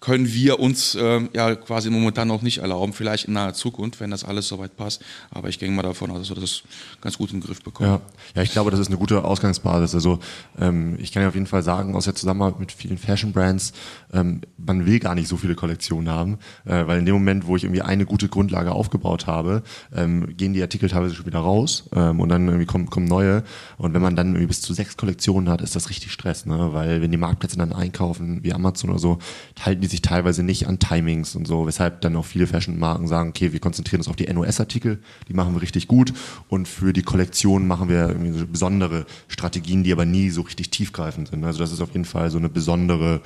können 0.00 0.32
wir 0.32 0.58
uns 0.58 0.94
äh, 0.94 1.20
ja 1.34 1.54
quasi 1.54 1.90
momentan 1.90 2.26
noch 2.26 2.40
nicht 2.40 2.58
erlauben. 2.58 2.94
Vielleicht 2.94 3.26
in 3.26 3.34
naher 3.34 3.52
Zukunft, 3.52 4.00
wenn 4.00 4.10
das 4.10 4.24
alles 4.24 4.48
soweit 4.48 4.76
passt. 4.76 5.02
Aber 5.30 5.48
ich 5.48 5.58
gehe 5.58 5.70
mal 5.70 5.82
davon 5.82 6.10
aus, 6.10 6.20
dass 6.20 6.30
wir 6.30 6.40
das 6.40 6.62
ganz 7.02 7.18
gut 7.18 7.32
im 7.32 7.40
Griff 7.40 7.62
bekommen. 7.62 7.90
Ja, 7.90 8.00
ja 8.34 8.42
ich 8.42 8.50
glaube, 8.52 8.70
das 8.70 8.80
ist 8.80 8.86
eine 8.86 8.96
gute 8.96 9.22
Ausgangsbasis. 9.24 9.94
Also 9.94 10.18
ähm, 10.58 10.96
ich 10.98 11.12
kann 11.12 11.22
ja 11.22 11.28
auf 11.28 11.34
jeden 11.34 11.46
Fall 11.46 11.62
sagen, 11.62 11.94
aus 11.94 12.04
der 12.04 12.14
Zusammenarbeit 12.14 12.58
mit 12.58 12.72
vielen 12.72 12.96
Fashion-Brands, 12.96 13.74
ähm, 14.14 14.40
man 14.56 14.86
will 14.86 15.00
gar 15.00 15.14
nicht 15.14 15.28
so 15.28 15.36
viele 15.36 15.54
Kollektionen 15.54 16.08
haben, 16.08 16.38
äh, 16.64 16.86
weil 16.86 16.98
in 16.98 17.04
dem 17.04 17.14
Moment, 17.14 17.46
wo 17.46 17.56
ich 17.56 17.64
irgendwie 17.64 17.82
eine 17.82 18.06
gute 18.06 18.28
Grundlage 18.28 18.72
aufgebaut 18.72 19.26
habe, 19.26 19.62
ähm, 19.94 20.34
gehen 20.36 20.54
die 20.54 20.62
Artikel 20.62 20.88
teilweise 20.88 21.14
schon 21.14 21.26
wieder 21.26 21.40
raus 21.40 21.84
ähm, 21.94 22.20
und 22.20 22.30
dann 22.30 22.46
irgendwie 22.46 22.66
kommen, 22.66 22.88
kommen 22.88 23.06
neue. 23.06 23.44
Und 23.76 23.92
wenn 23.92 24.02
man 24.02 24.16
dann 24.16 24.28
irgendwie 24.28 24.46
bis 24.46 24.62
zu 24.62 24.72
sechs 24.72 24.96
Kollektionen 24.96 25.50
hat, 25.50 25.60
ist 25.60 25.76
das 25.76 25.90
richtig 25.90 26.10
Stress, 26.12 26.46
ne? 26.46 26.70
weil 26.72 27.02
wenn 27.02 27.10
die 27.10 27.18
Marktplätze 27.18 27.58
dann 27.58 27.74
einkaufen, 27.74 28.42
wie 28.42 28.54
Amazon 28.54 28.88
oder 28.88 28.98
so, 28.98 29.18
halten 29.62 29.82
die 29.82 29.89
sich 29.90 30.02
teilweise 30.02 30.42
nicht 30.42 30.66
an 30.66 30.78
Timings 30.78 31.34
und 31.34 31.46
so, 31.46 31.66
weshalb 31.66 32.00
dann 32.00 32.16
auch 32.16 32.24
viele 32.24 32.46
Fashion-Marken 32.46 33.06
sagen, 33.08 33.30
okay, 33.30 33.52
wir 33.52 33.60
konzentrieren 33.60 34.00
uns 34.00 34.08
auf 34.08 34.16
die 34.16 34.32
NOS-Artikel, 34.32 34.98
die 35.28 35.34
machen 35.34 35.54
wir 35.54 35.62
richtig 35.62 35.88
gut 35.88 36.12
und 36.48 36.68
für 36.68 36.92
die 36.92 37.02
Kollektion 37.02 37.66
machen 37.66 37.88
wir 37.88 38.16
so 38.32 38.46
besondere 38.46 39.06
Strategien, 39.28 39.84
die 39.84 39.92
aber 39.92 40.04
nie 40.04 40.30
so 40.30 40.42
richtig 40.42 40.70
tiefgreifend 40.70 41.28
sind. 41.28 41.44
Also 41.44 41.58
das 41.58 41.72
ist 41.72 41.80
auf 41.80 41.92
jeden 41.92 42.04
Fall 42.04 42.30
so 42.30 42.38
eine 42.38 42.48
besondere 42.48 43.20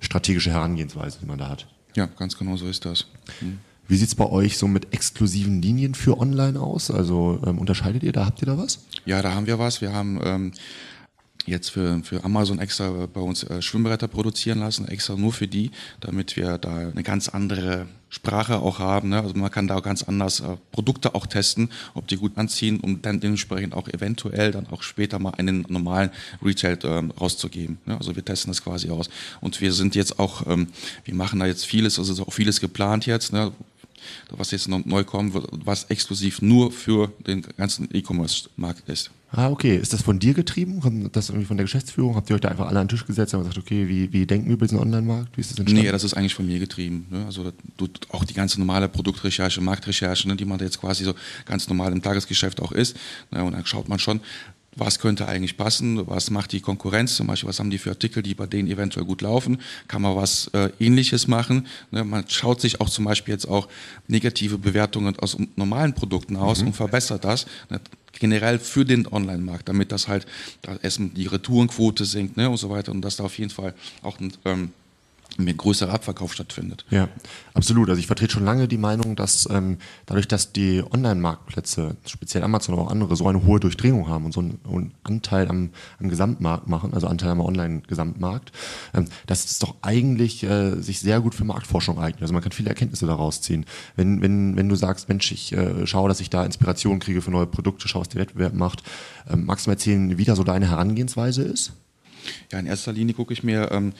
strategische 0.00 0.50
Herangehensweise, 0.50 1.18
die 1.20 1.26
man 1.26 1.38
da 1.38 1.48
hat. 1.48 1.66
Ja, 1.96 2.06
ganz 2.06 2.38
genau 2.38 2.56
so 2.56 2.68
ist 2.68 2.84
das. 2.84 3.06
Mhm. 3.40 3.58
Wie 3.90 3.96
sieht 3.96 4.06
es 4.06 4.14
bei 4.14 4.26
euch 4.26 4.56
so 4.56 4.68
mit 4.68 4.94
exklusiven 4.94 5.60
Linien 5.60 5.96
für 5.96 6.16
online 6.18 6.60
aus? 6.60 6.92
Also 6.92 7.40
ähm, 7.44 7.58
unterscheidet 7.58 8.04
ihr 8.04 8.12
da? 8.12 8.24
Habt 8.24 8.40
ihr 8.40 8.46
da 8.46 8.56
was? 8.56 8.78
Ja, 9.04 9.20
da 9.20 9.34
haben 9.34 9.48
wir 9.48 9.58
was. 9.58 9.80
Wir 9.80 9.92
haben 9.92 10.20
ähm, 10.22 10.52
jetzt 11.50 11.70
für, 11.70 12.02
für 12.02 12.24
Amazon 12.24 12.58
extra 12.58 13.06
bei 13.12 13.20
uns 13.20 13.44
äh, 13.44 13.60
Schwimmbretter 13.60 14.08
produzieren 14.08 14.60
lassen, 14.60 14.88
extra 14.88 15.16
nur 15.16 15.32
für 15.32 15.48
die, 15.48 15.70
damit 16.00 16.36
wir 16.36 16.58
da 16.58 16.76
eine 16.76 17.02
ganz 17.02 17.28
andere 17.28 17.86
Sprache 18.10 18.58
auch 18.58 18.80
haben. 18.80 19.10
Ne? 19.10 19.20
Also 19.20 19.34
man 19.34 19.50
kann 19.50 19.68
da 19.68 19.78
ganz 19.80 20.02
anders 20.02 20.40
äh, 20.40 20.56
Produkte 20.72 21.14
auch 21.14 21.26
testen, 21.26 21.70
ob 21.94 22.08
die 22.08 22.16
gut 22.16 22.36
anziehen, 22.36 22.80
um 22.80 23.00
dann 23.00 23.20
dementsprechend 23.20 23.72
auch 23.72 23.88
eventuell 23.88 24.50
dann 24.50 24.66
auch 24.68 24.82
später 24.82 25.18
mal 25.18 25.34
einen 25.36 25.64
normalen 25.68 26.10
Retail 26.44 26.78
ähm, 26.84 27.12
rauszugeben. 27.12 27.78
Ne? 27.86 27.96
Also 27.96 28.16
wir 28.16 28.24
testen 28.24 28.50
das 28.50 28.62
quasi 28.62 28.90
aus. 28.90 29.08
Und 29.40 29.60
wir 29.60 29.72
sind 29.72 29.94
jetzt 29.94 30.18
auch, 30.18 30.46
ähm, 30.48 30.68
wir 31.04 31.14
machen 31.14 31.38
da 31.38 31.46
jetzt 31.46 31.64
vieles, 31.64 31.98
also 31.98 32.12
ist 32.12 32.20
auch 32.20 32.32
vieles 32.32 32.60
geplant 32.60 33.06
jetzt, 33.06 33.32
ne? 33.32 33.52
was 34.30 34.50
jetzt 34.50 34.68
noch 34.68 34.84
neu 34.84 35.04
kommt, 35.04 35.34
was 35.64 35.84
exklusiv 35.84 36.42
nur 36.42 36.72
für 36.72 37.12
den 37.26 37.42
ganzen 37.56 37.88
E-Commerce-Markt 37.92 38.88
ist. 38.88 39.10
Ah, 39.32 39.48
okay. 39.48 39.76
Ist 39.76 39.92
das 39.92 40.02
von 40.02 40.18
dir 40.18 40.34
getrieben? 40.34 40.80
Kommt 40.80 41.14
das 41.14 41.28
irgendwie 41.28 41.46
von 41.46 41.56
der 41.56 41.64
Geschäftsführung? 41.64 42.16
Habt 42.16 42.30
ihr 42.30 42.34
euch 42.34 42.40
da 42.40 42.48
einfach 42.48 42.66
alle 42.66 42.80
an 42.80 42.86
den 42.86 42.96
Tisch 42.96 43.06
gesetzt 43.06 43.32
und 43.32 43.40
gesagt, 43.40 43.58
okay, 43.58 43.88
wie, 43.88 44.12
wie 44.12 44.26
denken 44.26 44.48
wir 44.48 44.54
über 44.54 44.66
diesen 44.66 44.80
Online-Markt? 44.80 45.36
Wie 45.36 45.40
ist 45.40 45.52
das 45.52 45.58
entstanden? 45.58 45.84
Nee, 45.84 45.92
das 45.92 46.02
ist 46.02 46.14
eigentlich 46.14 46.34
von 46.34 46.46
mir 46.46 46.58
getrieben. 46.58 47.06
Ne? 47.10 47.26
Also 47.26 47.52
auch 48.10 48.24
die 48.24 48.34
ganze 48.34 48.58
normale 48.58 48.88
Produktrecherche, 48.88 49.60
Marktrecherche, 49.60 50.26
ne, 50.26 50.34
die 50.34 50.44
man 50.44 50.58
jetzt 50.58 50.80
quasi 50.80 51.04
so 51.04 51.14
ganz 51.46 51.68
normal 51.68 51.92
im 51.92 52.02
Tagesgeschäft 52.02 52.60
auch 52.60 52.72
ist. 52.72 52.96
Ne? 53.30 53.44
Und 53.44 53.52
dann 53.52 53.64
schaut 53.66 53.88
man 53.88 54.00
schon, 54.00 54.20
was 54.76 54.98
könnte 54.98 55.26
eigentlich 55.26 55.56
passen, 55.56 56.06
was 56.06 56.30
macht 56.30 56.52
die 56.52 56.60
Konkurrenz, 56.60 57.16
zum 57.16 57.26
Beispiel, 57.26 57.48
was 57.48 57.58
haben 57.58 57.70
die 57.70 57.78
für 57.78 57.90
Artikel, 57.90 58.22
die 58.22 58.34
bei 58.34 58.46
denen 58.46 58.68
eventuell 58.68 59.04
gut 59.04 59.20
laufen, 59.20 59.58
kann 59.88 60.02
man 60.02 60.14
was 60.14 60.48
äh, 60.48 60.70
ähnliches 60.78 61.26
machen. 61.26 61.66
Ne? 61.90 62.04
Man 62.04 62.24
schaut 62.28 62.60
sich 62.60 62.80
auch 62.80 62.88
zum 62.88 63.04
Beispiel 63.04 63.34
jetzt 63.34 63.48
auch 63.48 63.68
negative 64.06 64.58
Bewertungen 64.58 65.18
aus 65.18 65.36
normalen 65.56 65.94
Produkten 65.94 66.36
aus 66.36 66.60
mhm. 66.60 66.68
und 66.68 66.72
verbessert 66.74 67.24
das. 67.24 67.46
Ne? 67.68 67.80
Generell 68.18 68.58
für 68.58 68.84
den 68.84 69.06
Online-Markt, 69.06 69.68
damit 69.68 69.92
das 69.92 70.08
halt 70.08 70.26
da 70.62 70.76
erstmal 70.82 71.10
die 71.10 71.26
Retourenquote 71.26 72.04
sinkt 72.04 72.36
ne, 72.36 72.50
und 72.50 72.56
so 72.56 72.70
weiter 72.70 72.92
und 72.92 73.02
dass 73.02 73.16
da 73.16 73.24
auf 73.24 73.38
jeden 73.38 73.50
Fall 73.50 73.74
auch 74.02 74.20
ein 74.20 74.32
ähm, 74.44 74.72
mehr 75.38 75.54
größerer 75.54 75.92
Abverkauf 75.92 76.32
stattfindet. 76.32 76.84
Ja, 76.90 77.08
absolut. 77.54 77.88
Also 77.88 77.98
ich 77.98 78.06
vertrete 78.06 78.32
schon 78.32 78.44
lange 78.44 78.68
die 78.68 78.78
Meinung, 78.78 79.16
dass 79.16 79.48
ähm, 79.50 79.78
dadurch, 80.06 80.28
dass 80.28 80.52
die 80.52 80.82
Online-Marktplätze, 80.82 81.96
speziell 82.06 82.42
Amazon, 82.42 82.74
aber 82.74 82.84
auch 82.84 82.90
andere, 82.90 83.16
so 83.16 83.26
eine 83.26 83.44
hohe 83.44 83.60
Durchdringung 83.60 84.08
haben 84.08 84.24
und 84.24 84.32
so 84.32 84.40
einen, 84.40 84.60
einen 84.64 84.94
Anteil 85.02 85.48
am, 85.48 85.70
am, 85.98 86.08
Gesamtmarkt 86.08 86.68
machen, 86.68 86.94
also 86.94 87.06
Anteil 87.06 87.30
am 87.30 87.40
Online-Gesamtmarkt, 87.40 88.52
ähm, 88.94 89.06
dass 89.26 89.44
es 89.44 89.58
doch 89.58 89.76
eigentlich 89.82 90.42
äh, 90.42 90.80
sich 90.80 91.00
sehr 91.00 91.20
gut 91.20 91.34
für 91.34 91.44
Marktforschung 91.44 91.98
eignet. 91.98 92.22
Also 92.22 92.34
man 92.34 92.42
kann 92.42 92.52
viele 92.52 92.68
Erkenntnisse 92.68 93.06
daraus 93.06 93.40
ziehen. 93.40 93.66
Wenn, 93.96 94.20
wenn, 94.22 94.56
wenn 94.56 94.68
du 94.68 94.74
sagst, 94.74 95.08
Mensch, 95.08 95.32
ich 95.32 95.52
äh, 95.52 95.86
schaue, 95.86 96.08
dass 96.08 96.20
ich 96.20 96.30
da 96.30 96.44
Inspiration 96.44 96.98
kriege 96.98 97.22
für 97.22 97.30
neue 97.30 97.46
Produkte, 97.46 97.88
schaue, 97.88 98.02
was 98.02 98.08
der 98.08 98.20
Wettbewerb 98.20 98.54
macht, 98.54 98.82
ähm, 99.30 99.46
magst 99.46 99.66
du 99.66 99.70
mir 99.70 99.74
erzählen, 99.74 100.18
wie 100.18 100.24
da 100.24 100.36
so 100.36 100.44
deine 100.44 100.68
Herangehensweise 100.68 101.42
ist? 101.42 101.72
Ja, 102.52 102.58
in 102.58 102.66
erster 102.66 102.92
Linie 102.92 103.14
gucke 103.14 103.32
ich 103.32 103.42
mir 103.42 103.70
ähm, 103.70 103.92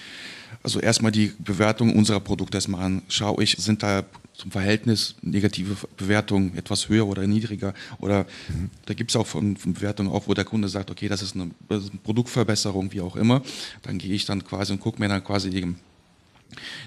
also 0.63 0.81
erstmal 0.81 1.13
die 1.13 1.33
Bewertung 1.39 1.95
unserer 1.97 2.21
Produkte 2.21 2.57
erstmal 2.57 2.85
an. 2.85 3.03
Schaue 3.09 3.43
ich, 3.43 3.57
sind 3.59 3.83
da 3.83 4.05
zum 4.35 4.51
Verhältnis 4.51 5.15
negative 5.23 5.77
Bewertungen 5.97 6.57
etwas 6.57 6.89
höher 6.89 7.07
oder 7.07 7.27
niedriger? 7.27 7.75
Oder 7.99 8.27
mhm. 8.49 8.71
da 8.87 8.95
gibt 8.95 9.11
es 9.11 9.17
auch 9.17 9.27
von, 9.27 9.57
von, 9.57 9.75
Bewertungen 9.75 10.11
auch, 10.11 10.29
wo 10.29 10.35
der 10.35 10.45
Kunde 10.45 10.69
sagt, 10.69 10.91
okay, 10.91 11.09
das 11.09 11.23
ist, 11.23 11.35
eine, 11.35 11.51
das 11.69 11.85
ist 11.85 11.91
eine 11.91 12.01
Produktverbesserung, 12.01 12.93
wie 12.93 13.01
auch 13.01 13.17
immer. 13.17 13.43
Dann 13.83 13.99
gehe 13.99 14.15
ich 14.15 14.25
dann 14.25 14.45
quasi 14.45 14.73
und 14.73 14.81
gucke 14.81 15.01
mir 15.01 15.09
dann 15.09 15.23
quasi 15.23 15.51
die 15.51 15.75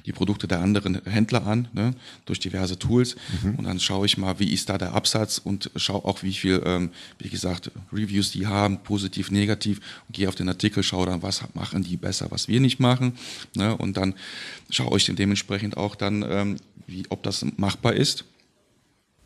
die 0.05 0.11
Produkte 0.11 0.47
der 0.47 0.59
anderen 0.59 1.01
Händler 1.05 1.45
an, 1.45 1.67
ne, 1.73 1.93
durch 2.25 2.39
diverse 2.39 2.77
Tools. 2.77 3.15
Mhm. 3.41 3.55
Und 3.55 3.65
dann 3.65 3.79
schaue 3.79 4.05
ich 4.05 4.17
mal, 4.17 4.39
wie 4.39 4.51
ist 4.53 4.69
da 4.69 4.77
der 4.77 4.93
Absatz 4.93 5.37
und 5.37 5.71
schaue 5.75 6.05
auch, 6.05 6.23
wie 6.23 6.33
viel, 6.33 6.61
ähm, 6.65 6.91
wie 7.19 7.29
gesagt, 7.29 7.71
Reviews 7.91 8.31
die 8.31 8.47
haben, 8.47 8.79
positiv, 8.83 9.31
negativ. 9.31 9.79
Und 10.07 10.15
gehe 10.15 10.27
auf 10.27 10.35
den 10.35 10.49
Artikel, 10.49 10.83
schaue 10.83 11.07
dann, 11.07 11.21
was 11.21 11.43
machen 11.53 11.83
die 11.83 11.97
besser, 11.97 12.27
was 12.29 12.47
wir 12.47 12.59
nicht 12.59 12.79
machen. 12.79 13.13
Ne, 13.55 13.75
und 13.75 13.97
dann 13.97 14.15
schaue 14.69 14.97
ich 14.97 15.05
dementsprechend 15.05 15.77
auch 15.77 15.95
dann, 15.95 16.25
ähm, 16.27 16.57
wie, 16.87 17.03
ob 17.09 17.23
das 17.23 17.45
machbar 17.57 17.93
ist 17.93 18.25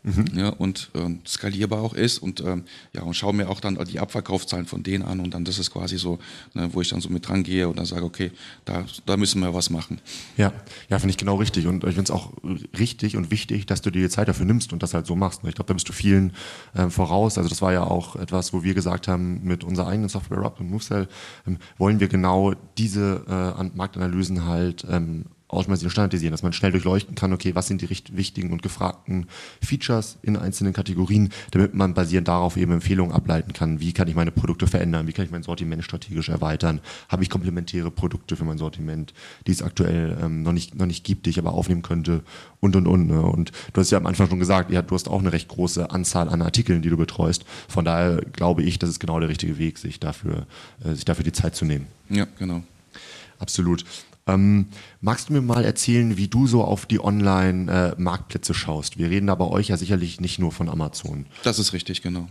mhm. 0.07 0.25
ja, 0.39 0.49
und 0.49 0.89
ähm, 0.95 1.19
skalierbar 1.25 1.81
auch 1.81 1.93
ist 1.93 2.19
und 2.19 2.39
ähm, 2.41 2.63
ja 2.93 3.03
und 3.03 3.13
schaue 3.13 3.33
mir 3.33 3.49
auch 3.49 3.59
dann 3.59 3.77
die 3.85 3.99
Abverkaufszahlen 3.99 4.65
von 4.65 4.83
denen 4.83 5.03
an 5.03 5.19
und 5.19 5.33
dann 5.33 5.43
das 5.43 5.59
ist 5.59 5.71
quasi 5.71 5.97
so, 5.97 6.19
ne, 6.53 6.69
wo 6.71 6.81
ich 6.81 6.89
dann 6.89 7.01
so 7.01 7.09
mit 7.09 7.27
dran 7.27 7.43
gehe 7.43 7.67
und 7.67 7.77
dann 7.77 7.85
sage, 7.85 8.05
okay, 8.05 8.31
da, 8.65 8.85
da 9.05 9.17
müssen 9.17 9.41
wir 9.41 9.53
was 9.53 9.69
machen. 9.69 9.99
Ja, 10.37 10.53
ja, 10.89 10.99
finde 10.99 11.11
ich 11.11 11.17
genau 11.17 11.35
richtig 11.35 11.67
und 11.67 11.83
ich 11.83 11.95
finde 11.95 12.03
es 12.03 12.11
auch 12.11 12.31
richtig 12.77 13.17
und 13.17 13.31
wichtig, 13.31 13.65
dass 13.65 13.81
du 13.81 13.91
dir 13.91 14.01
die 14.01 14.09
Zeit 14.09 14.27
dafür 14.27 14.45
nimmst 14.45 14.73
und 14.73 14.83
das 14.83 14.93
halt 14.93 15.05
so 15.05 15.15
machst. 15.15 15.41
Ich 15.43 15.55
glaube, 15.55 15.67
da 15.67 15.73
bist 15.73 15.89
du 15.89 15.93
vielen 15.93 16.33
ähm, 16.75 16.91
voraus. 16.91 17.37
Also 17.37 17.49
das 17.49 17.61
war 17.61 17.73
ja 17.73 17.83
auch 17.83 18.15
etwas, 18.15 18.53
wo 18.53 18.63
wir 18.63 18.73
gesagt 18.73 19.07
haben, 19.07 19.43
mit 19.43 19.63
unserer 19.63 19.87
eigenen 19.87 20.09
Software 20.09 20.39
Up 20.39 20.59
und 20.59 20.69
MoveCell 20.69 21.07
ähm, 21.45 21.57
wollen 21.77 21.99
wir 21.99 22.07
genau 22.07 22.53
diese 22.77 23.23
äh, 23.27 23.63
Marktanalysen 23.75 24.45
halt 24.45 24.85
ähm, 24.89 25.25
automatisieren, 25.49 25.91
standardisieren, 25.91 26.31
dass 26.31 26.43
man 26.43 26.51
schnell 26.51 26.71
durchleuchten 26.71 27.15
kann, 27.15 27.31
okay, 27.31 27.55
was 27.55 27.67
sind 27.67 27.81
die 27.81 27.89
wichtigen 27.89 28.51
und 28.51 28.61
gefragten 28.61 29.27
Features 29.61 30.17
in 30.21 30.35
einzelnen 30.35 30.73
Kategorien, 30.73 31.29
damit 31.51 31.73
man 31.73 31.93
basierend 31.93 32.27
darauf 32.27 32.57
eben 32.57 32.73
Empfehlungen 32.73 33.13
ableiten 33.13 33.53
kann, 33.53 33.79
wie 33.79 33.93
kann 33.93 34.09
ich 34.09 34.15
meine 34.15 34.31
Produkte 34.31 34.67
verändern, 34.67 35.07
wie 35.07 35.13
kann 35.13 35.25
ich 35.25 35.31
mein 35.31 35.43
Sortiment 35.43 35.83
strategisch 35.83 36.27
erweitern, 36.27 36.81
habe 37.07 37.23
ich 37.23 37.29
komplementäre 37.29 37.91
Produkte 37.91 38.35
für 38.35 38.43
mein 38.43 38.57
Sortiment, 38.57 39.13
die 39.47 39.51
es 39.51 39.61
aktuell 39.61 40.17
ähm, 40.21 40.43
noch, 40.43 40.51
nicht, 40.51 40.75
noch 40.75 40.85
nicht 40.85 41.05
gibt, 41.05 41.25
die 41.25 41.29
ich 41.29 41.39
aber 41.39 41.53
aufnehmen 41.53 41.81
könnte 41.81 42.23
und 42.59 42.75
und 42.75 42.87
und. 42.87 43.07
Ne? 43.07 43.21
Und 43.21 43.51
du 43.71 43.79
hast 43.79 43.89
ja 43.91 43.97
am 43.97 44.05
Anfang 44.05 44.27
schon 44.27 44.39
gesagt, 44.39 44.69
ja, 44.71 44.81
du 44.81 44.95
hast 44.95 45.07
auch 45.07 45.19
eine 45.19 45.31
recht 45.31 45.47
große 45.47 45.91
Anzahl 45.91 46.27
an 46.27 46.41
Artikeln, 46.41 46.81
die 46.81 46.89
du 46.89 46.97
betreust. 46.97 47.45
Von 47.69 47.85
daher 47.85 48.17
glaube 48.33 48.63
ich, 48.63 48.79
das 48.79 48.89
ist 48.89 48.99
genau 48.99 49.19
der 49.19 49.29
richtige 49.29 49.57
Weg, 49.57 49.77
sich 49.77 49.99
dafür, 49.99 50.45
äh, 50.83 50.93
sich 50.93 51.05
dafür 51.05 51.23
die 51.23 51.31
Zeit 51.31 51.55
zu 51.55 51.63
nehmen. 51.63 51.87
Ja, 52.09 52.27
genau. 52.37 52.63
Absolut. 53.39 53.85
Ähm, 54.27 54.67
magst 55.01 55.29
du 55.29 55.33
mir 55.33 55.41
mal 55.41 55.63
erzählen, 55.63 56.17
wie 56.17 56.27
du 56.27 56.47
so 56.47 56.63
auf 56.63 56.85
die 56.85 56.99
Online-Marktplätze 56.99 58.51
äh, 58.51 58.55
schaust? 58.55 58.97
Wir 58.97 59.09
reden 59.09 59.27
da 59.27 59.35
bei 59.35 59.45
euch 59.45 59.69
ja 59.69 59.77
sicherlich 59.77 60.19
nicht 60.19 60.39
nur 60.39 60.51
von 60.51 60.69
Amazon. 60.69 61.25
Das 61.43 61.59
ist 61.59 61.73
richtig, 61.73 62.01
genau. 62.01 62.27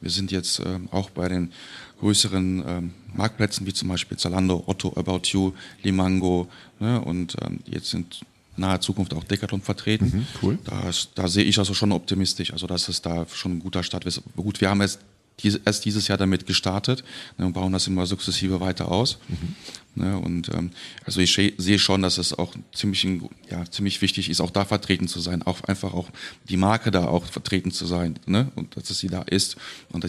Wir 0.00 0.10
sind 0.10 0.32
jetzt 0.32 0.60
äh, 0.60 0.80
auch 0.90 1.10
bei 1.10 1.28
den 1.28 1.52
größeren 2.00 2.64
ähm, 2.66 2.90
Marktplätzen 3.14 3.66
wie 3.66 3.72
zum 3.72 3.88
Beispiel 3.88 4.18
Zalando, 4.18 4.64
Otto, 4.66 4.92
About 4.96 5.22
You, 5.28 5.52
Limango 5.82 6.48
ne, 6.80 7.00
und 7.00 7.36
ähm, 7.42 7.60
jetzt 7.66 7.90
sind 7.90 8.20
nahe 8.56 8.80
Zukunft 8.80 9.14
auch 9.14 9.24
Decathlon 9.24 9.62
vertreten. 9.62 10.12
Mhm, 10.12 10.26
cool. 10.42 10.58
Da, 10.64 10.90
da 11.14 11.28
sehe 11.28 11.44
ich 11.44 11.58
also 11.58 11.74
schon 11.74 11.92
optimistisch, 11.92 12.52
also 12.52 12.66
dass 12.66 12.88
es 12.88 13.02
da 13.02 13.26
schon 13.32 13.52
ein 13.56 13.58
guter 13.60 13.82
Start 13.82 14.04
ist. 14.04 14.22
Gut, 14.36 14.60
wir 14.60 14.70
haben 14.70 14.80
jetzt 14.82 14.98
diese, 15.40 15.60
erst 15.64 15.84
dieses 15.84 16.08
Jahr 16.08 16.18
damit 16.18 16.46
gestartet 16.46 17.04
ne, 17.38 17.46
und 17.46 17.52
bauen 17.54 17.72
das 17.72 17.86
immer 17.86 18.06
sukzessive 18.06 18.60
weiter 18.60 18.90
aus. 18.90 19.18
Mhm. 19.28 19.56
Ne, 19.96 20.18
und 20.18 20.48
ähm, 20.52 20.70
also 21.04 21.20
ich 21.20 21.32
sehe 21.32 21.78
schon, 21.78 22.02
dass 22.02 22.18
es 22.18 22.36
auch 22.36 22.54
ziemlich, 22.72 23.06
ja, 23.50 23.64
ziemlich 23.70 24.02
wichtig 24.02 24.28
ist, 24.28 24.40
auch 24.40 24.50
da 24.50 24.64
vertreten 24.64 25.06
zu 25.06 25.20
sein, 25.20 25.42
auch 25.42 25.62
einfach 25.64 25.94
auch 25.94 26.08
die 26.48 26.56
Marke 26.56 26.90
da 26.90 27.06
auch 27.06 27.26
vertreten 27.26 27.70
zu 27.70 27.86
sein 27.86 28.18
ne, 28.26 28.50
und 28.56 28.76
dass 28.76 28.90
es 28.90 28.98
sie 28.98 29.08
da 29.08 29.22
ist 29.22 29.56
und 29.90 30.04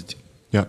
ja, 0.55 0.67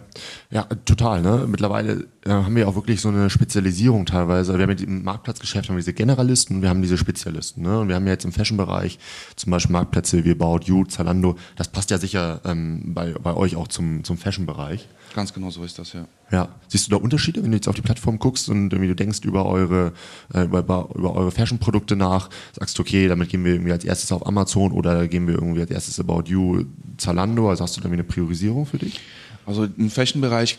ja, 0.50 0.64
total. 0.84 1.22
Ne? 1.22 1.46
Mittlerweile 1.46 2.08
äh, 2.24 2.30
haben 2.30 2.56
wir 2.56 2.66
auch 2.66 2.74
wirklich 2.74 3.00
so 3.00 3.08
eine 3.08 3.30
Spezialisierung 3.30 4.04
teilweise. 4.04 4.58
Wir 4.58 4.66
haben 4.66 4.76
ja 4.76 4.84
im 4.84 5.04
Marktplatzgeschäft 5.04 5.68
haben 5.68 5.76
wir 5.76 5.80
diese 5.80 5.92
Generalisten, 5.92 6.60
wir 6.60 6.70
haben 6.70 6.82
diese 6.82 6.98
Spezialisten. 6.98 7.62
Ne? 7.62 7.78
Und 7.78 7.88
wir 7.88 7.94
haben 7.94 8.04
ja 8.04 8.12
jetzt 8.12 8.24
im 8.24 8.32
Fashion-Bereich 8.32 8.98
zum 9.36 9.52
Beispiel 9.52 9.72
Marktplätze 9.72 10.24
wie 10.24 10.32
About 10.32 10.64
You, 10.64 10.86
Zalando. 10.86 11.36
Das 11.54 11.68
passt 11.68 11.92
ja 11.92 11.98
sicher 11.98 12.40
ähm, 12.44 12.94
bei, 12.94 13.12
bei 13.12 13.34
euch 13.34 13.54
auch 13.54 13.68
zum, 13.68 14.02
zum 14.02 14.18
Fashion-Bereich. 14.18 14.88
Ganz 15.14 15.32
genau 15.32 15.50
so 15.50 15.62
ist 15.62 15.78
das, 15.78 15.92
ja. 15.92 16.06
Ja. 16.32 16.48
Siehst 16.66 16.88
du 16.88 16.90
da 16.90 16.96
Unterschiede, 16.96 17.44
wenn 17.44 17.52
du 17.52 17.56
jetzt 17.56 17.68
auf 17.68 17.76
die 17.76 17.82
Plattform 17.82 18.18
guckst 18.18 18.48
und 18.48 18.72
irgendwie 18.72 18.88
du 18.88 18.96
denkst 18.96 19.20
über 19.22 19.46
eure, 19.46 19.92
äh, 20.34 20.42
über, 20.42 20.88
über 20.94 21.14
eure 21.14 21.30
Fashion-Produkte 21.30 21.94
nach, 21.94 22.28
sagst 22.58 22.76
du, 22.76 22.82
okay, 22.82 23.06
damit 23.06 23.28
gehen 23.28 23.44
wir 23.44 23.52
irgendwie 23.52 23.72
als 23.72 23.84
erstes 23.84 24.10
auf 24.10 24.26
Amazon 24.26 24.72
oder 24.72 25.06
gehen 25.06 25.28
wir 25.28 25.34
irgendwie 25.34 25.60
als 25.60 25.70
erstes 25.70 26.00
About 26.00 26.24
You, 26.26 26.64
Zalando? 26.96 27.48
Also 27.48 27.62
hast 27.62 27.76
du 27.76 27.80
da 27.80 27.88
eine 27.88 28.02
Priorisierung 28.02 28.66
für 28.66 28.78
dich? 28.78 29.00
Also 29.46 29.64
im 29.64 29.90
Fashion-Bereich 29.90 30.58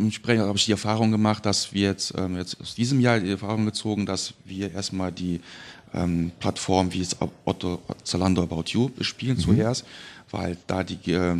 habe 0.00 0.56
ich 0.56 0.64
die 0.64 0.72
Erfahrung 0.72 1.12
gemacht, 1.12 1.46
dass 1.46 1.72
wir 1.72 1.88
jetzt, 1.88 2.14
ähm, 2.18 2.36
jetzt 2.36 2.60
aus 2.60 2.74
diesem 2.74 3.00
Jahr 3.00 3.20
die 3.20 3.30
Erfahrung 3.30 3.64
gezogen, 3.64 4.06
dass 4.06 4.34
wir 4.44 4.72
erstmal 4.72 5.12
die 5.12 5.40
ähm, 5.94 6.32
Plattform 6.40 6.92
wie 6.92 7.00
es 7.00 7.16
Otto, 7.44 7.80
Zalando 8.02 8.42
About 8.42 8.64
You 8.66 8.88
bespielen 8.88 9.36
mhm. 9.36 9.42
zuerst, 9.42 9.86
weil 10.30 10.56
da 10.66 10.82
die, 10.82 11.12
äh, 11.12 11.36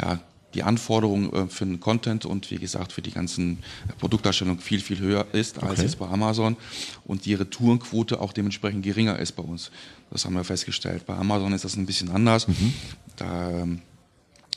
ja, 0.00 0.20
die 0.54 0.62
Anforderung 0.62 1.32
äh, 1.32 1.46
für 1.48 1.66
den 1.66 1.80
Content 1.80 2.24
und 2.24 2.50
wie 2.50 2.56
gesagt 2.56 2.92
für 2.92 3.02
die 3.02 3.10
ganzen 3.10 3.58
Produktdarstellung 3.98 4.60
viel, 4.60 4.80
viel 4.80 4.98
höher 4.98 5.26
ist 5.32 5.62
als 5.62 5.82
jetzt 5.82 5.98
bei 5.98 6.06
Amazon 6.06 6.56
und 7.04 7.26
die 7.26 7.34
Retourenquote 7.34 8.20
auch 8.20 8.32
dementsprechend 8.32 8.82
geringer 8.84 9.18
ist 9.18 9.32
bei 9.32 9.42
uns. 9.42 9.70
Das 10.10 10.24
haben 10.24 10.34
wir 10.34 10.44
festgestellt. 10.44 11.04
Bei 11.04 11.16
Amazon 11.16 11.52
ist 11.52 11.64
das 11.64 11.76
ein 11.76 11.84
bisschen 11.84 12.10
anders. 12.10 12.48
Mhm. 12.48 12.74
Da 13.16 13.50
ähm, 13.50 13.82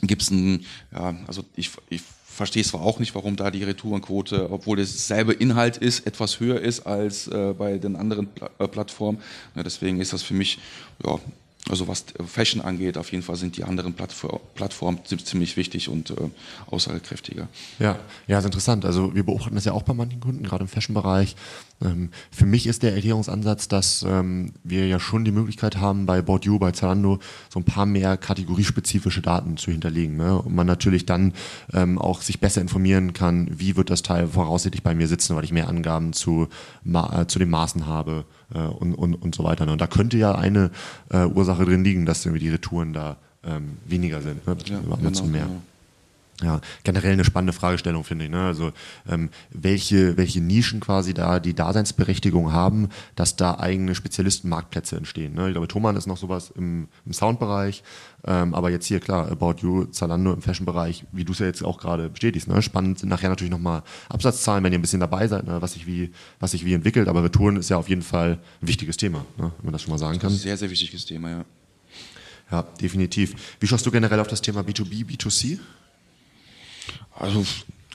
gibt 0.02 0.22
es 0.22 0.32
ein, 0.32 0.66
ja, 0.92 1.16
also 1.28 1.44
ich, 1.56 1.72
ich 1.90 2.02
verstehe 2.26 2.64
zwar 2.64 2.82
auch 2.82 3.00
nicht, 3.00 3.14
warum 3.14 3.36
da 3.36 3.52
die 3.52 3.64
Retourenquote, 3.64 4.52
obwohl 4.52 4.80
es 4.80 5.08
selbe 5.08 5.34
Inhalt 5.34 5.78
ist, 5.78 6.08
etwas 6.08 6.40
höher 6.40 6.60
ist 6.60 6.82
als 6.82 7.28
äh, 7.28 7.54
bei 7.58 7.78
den 7.78 7.96
anderen 7.96 8.28
Pla 8.28 8.50
äh, 8.58 8.68
Plattformen. 8.68 9.20
Ja, 9.56 9.64
deswegen 9.64 10.00
ist 10.00 10.14
das 10.14 10.24
für 10.24 10.34
mich 10.34 10.60
ja, 11.06 11.20
also 11.70 11.88
was 11.88 12.06
Fashion 12.26 12.62
angeht, 12.62 12.98
auf 12.98 13.12
jeden 13.12 13.24
Fall 13.24 13.36
sind 13.36 13.56
die 13.56 13.64
anderen 13.64 13.94
Plattformen 13.94 15.00
ziemlich 15.06 15.58
wichtig 15.58 15.90
und 15.90 16.10
äh, 16.10 16.16
aussagekräftiger. 16.68 17.48
Ja, 17.78 18.00
ja, 18.28 18.40
ist 18.40 18.46
interessant. 18.46 18.84
Also 18.84 19.14
wir 19.14 19.24
beobachten 19.24 19.54
das 19.54 19.66
ja 19.66 19.74
auch 19.74 19.84
bei 19.84 19.94
manchen 19.94 20.20
Kunden, 20.20 20.44
gerade 20.44 20.64
im 20.64 20.68
Fashion-Bereich. 20.68 21.36
Ähm, 21.84 22.10
für 22.32 22.48
mich 22.48 22.66
ist 22.66 22.82
der 22.82 22.94
Erklärungsansatz, 22.94 23.68
dass 23.68 24.04
ähm, 24.08 24.54
wir 24.64 24.88
ja 24.88 25.00
schon 25.00 25.24
die 25.24 25.32
Möglichkeit 25.32 25.78
haben, 25.78 26.08
bei 26.08 26.24
Bordeaux, 26.24 26.58
bei 26.58 26.72
Zalando 26.72 27.20
so 27.50 27.60
ein 27.60 27.66
paar 27.66 27.86
mehr 27.86 28.18
kategoriespezifische 28.18 29.22
Daten 29.22 29.58
zu 29.58 29.72
hinterlegen. 29.72 30.18
Ne? 30.18 30.40
Und 30.40 30.56
man 30.56 30.66
natürlich 30.66 31.06
dann 31.06 31.34
ähm, 31.74 32.00
auch 32.00 32.22
sich 32.22 32.40
besser 32.40 32.62
informieren 32.62 33.14
kann, 33.14 33.48
wie 33.52 33.76
wird 33.76 33.92
das 33.92 34.02
Teil 34.02 34.28
voraussichtlich 34.28 34.82
bei 34.84 34.96
mir 34.96 35.08
sitzen, 35.08 35.36
weil 35.36 35.44
ich 35.44 35.52
mehr 35.52 35.70
Angaben 35.70 36.14
zu, 36.14 36.48
äh, 36.86 37.26
zu 37.28 37.38
den 37.38 37.50
Maßen 37.52 37.86
habe 37.86 38.26
und, 38.60 38.96
und, 38.96 39.16
und 39.16 39.36
so 39.36 39.44
weiter. 39.44 39.66
Ne? 39.66 39.72
Und 39.72 39.82
da 39.82 39.88
könnte 39.88 40.18
ja 40.18 40.36
eine 40.36 40.72
äh, 41.10 41.26
Ursache 41.26 41.66
drin 41.66 41.84
liegen, 41.84 42.06
dass 42.06 42.26
irgendwie 42.26 42.44
die 42.44 42.50
Retouren 42.50 42.94
da 42.94 43.18
ähm, 43.44 43.78
weniger 43.88 44.22
sind, 44.22 44.46
ne? 44.46 44.56
ja, 44.66 44.80
genau, 44.80 44.98
mehr. 45.26 45.46
Genau. 45.46 45.62
Ja, 46.44 46.60
generell 46.84 47.14
eine 47.14 47.24
spannende 47.24 47.54
Fragestellung, 47.54 48.04
finde 48.04 48.26
ich. 48.26 48.32
Ne? 48.32 48.42
Also 48.42 48.72
ähm, 49.08 49.30
welche, 49.52 50.18
welche 50.18 50.42
Nischen 50.42 50.80
quasi 50.80 51.14
da 51.14 51.40
die 51.40 51.54
Daseinsberechtigung 51.54 52.52
haben, 52.52 52.90
dass 53.16 53.36
da 53.36 53.60
eigene 53.60 53.94
Spezialistenmarktplätze 53.94 54.98
entstehen. 54.98 55.36
Ne? 55.36 55.48
Ich 55.48 55.54
glaube, 55.54 55.68
Thomann 55.68 55.96
ist 55.96 56.08
noch 56.08 56.18
sowas 56.18 56.52
im, 56.56 56.88
im 57.06 57.14
Soundbereich, 57.14 57.84
ähm, 58.26 58.56
aber 58.56 58.72
jetzt 58.72 58.88
hier 58.88 59.00
klar, 59.00 59.32
About 59.32 59.56
You, 59.62 59.86
Zalando 59.86 60.34
im 60.34 60.42
Fashionbereich, 60.42 61.06
wie 61.12 61.26
du 61.26 61.34
es 61.34 61.40
ja 61.40 61.46
jetzt 61.46 61.64
auch 61.64 61.78
gerade 61.78 62.10
bestätigst. 62.10 62.48
Ne? 62.48 62.62
Spannend 62.62 63.00
sind 63.00 63.10
nachher 63.10 63.30
natürlich 63.30 63.52
nochmal 63.52 63.84
Absatzzahlen, 64.10 64.64
wenn 64.64 64.74
ihr 64.74 64.80
ein 64.80 64.84
bisschen 64.84 65.00
dabei 65.00 65.28
seid, 65.28 65.46
ne? 65.46 65.62
was 65.62 65.74
sich 65.74 65.86
wie, 65.86 66.12
was 66.40 66.52
sich 66.52 66.66
wie 66.66 66.74
entwickelt. 66.74 67.08
Aber 67.08 67.24
Retouren 67.24 67.58
ist 67.58 67.70
ja 67.70 67.78
auf 67.78 67.90
jeden 67.90 68.02
Fall 68.02 68.40
ein 68.62 68.68
wichtiges 68.68 68.98
Thema, 68.98 69.20
ne? 69.38 69.52
wenn 69.58 69.66
man 69.66 69.74
das 69.74 69.84
schon 69.84 69.92
mal 69.92 70.00
sagen 70.00 70.18
kann. 70.18 70.32
Sehr, 70.32 70.58
sehr 70.58 70.70
wichtiges 70.72 71.06
Thema, 71.06 71.30
ja. 71.30 71.46
Ja, 72.52 72.64
definitiv. 72.64 73.36
Wie 73.60 73.68
schaust 73.68 73.86
du 73.86 73.92
generell 73.92 74.20
auf 74.20 74.28
das 74.28 74.42
Thema 74.42 74.62
B2B, 74.62 75.06
B2C? 75.06 75.60
Also, 77.14 77.46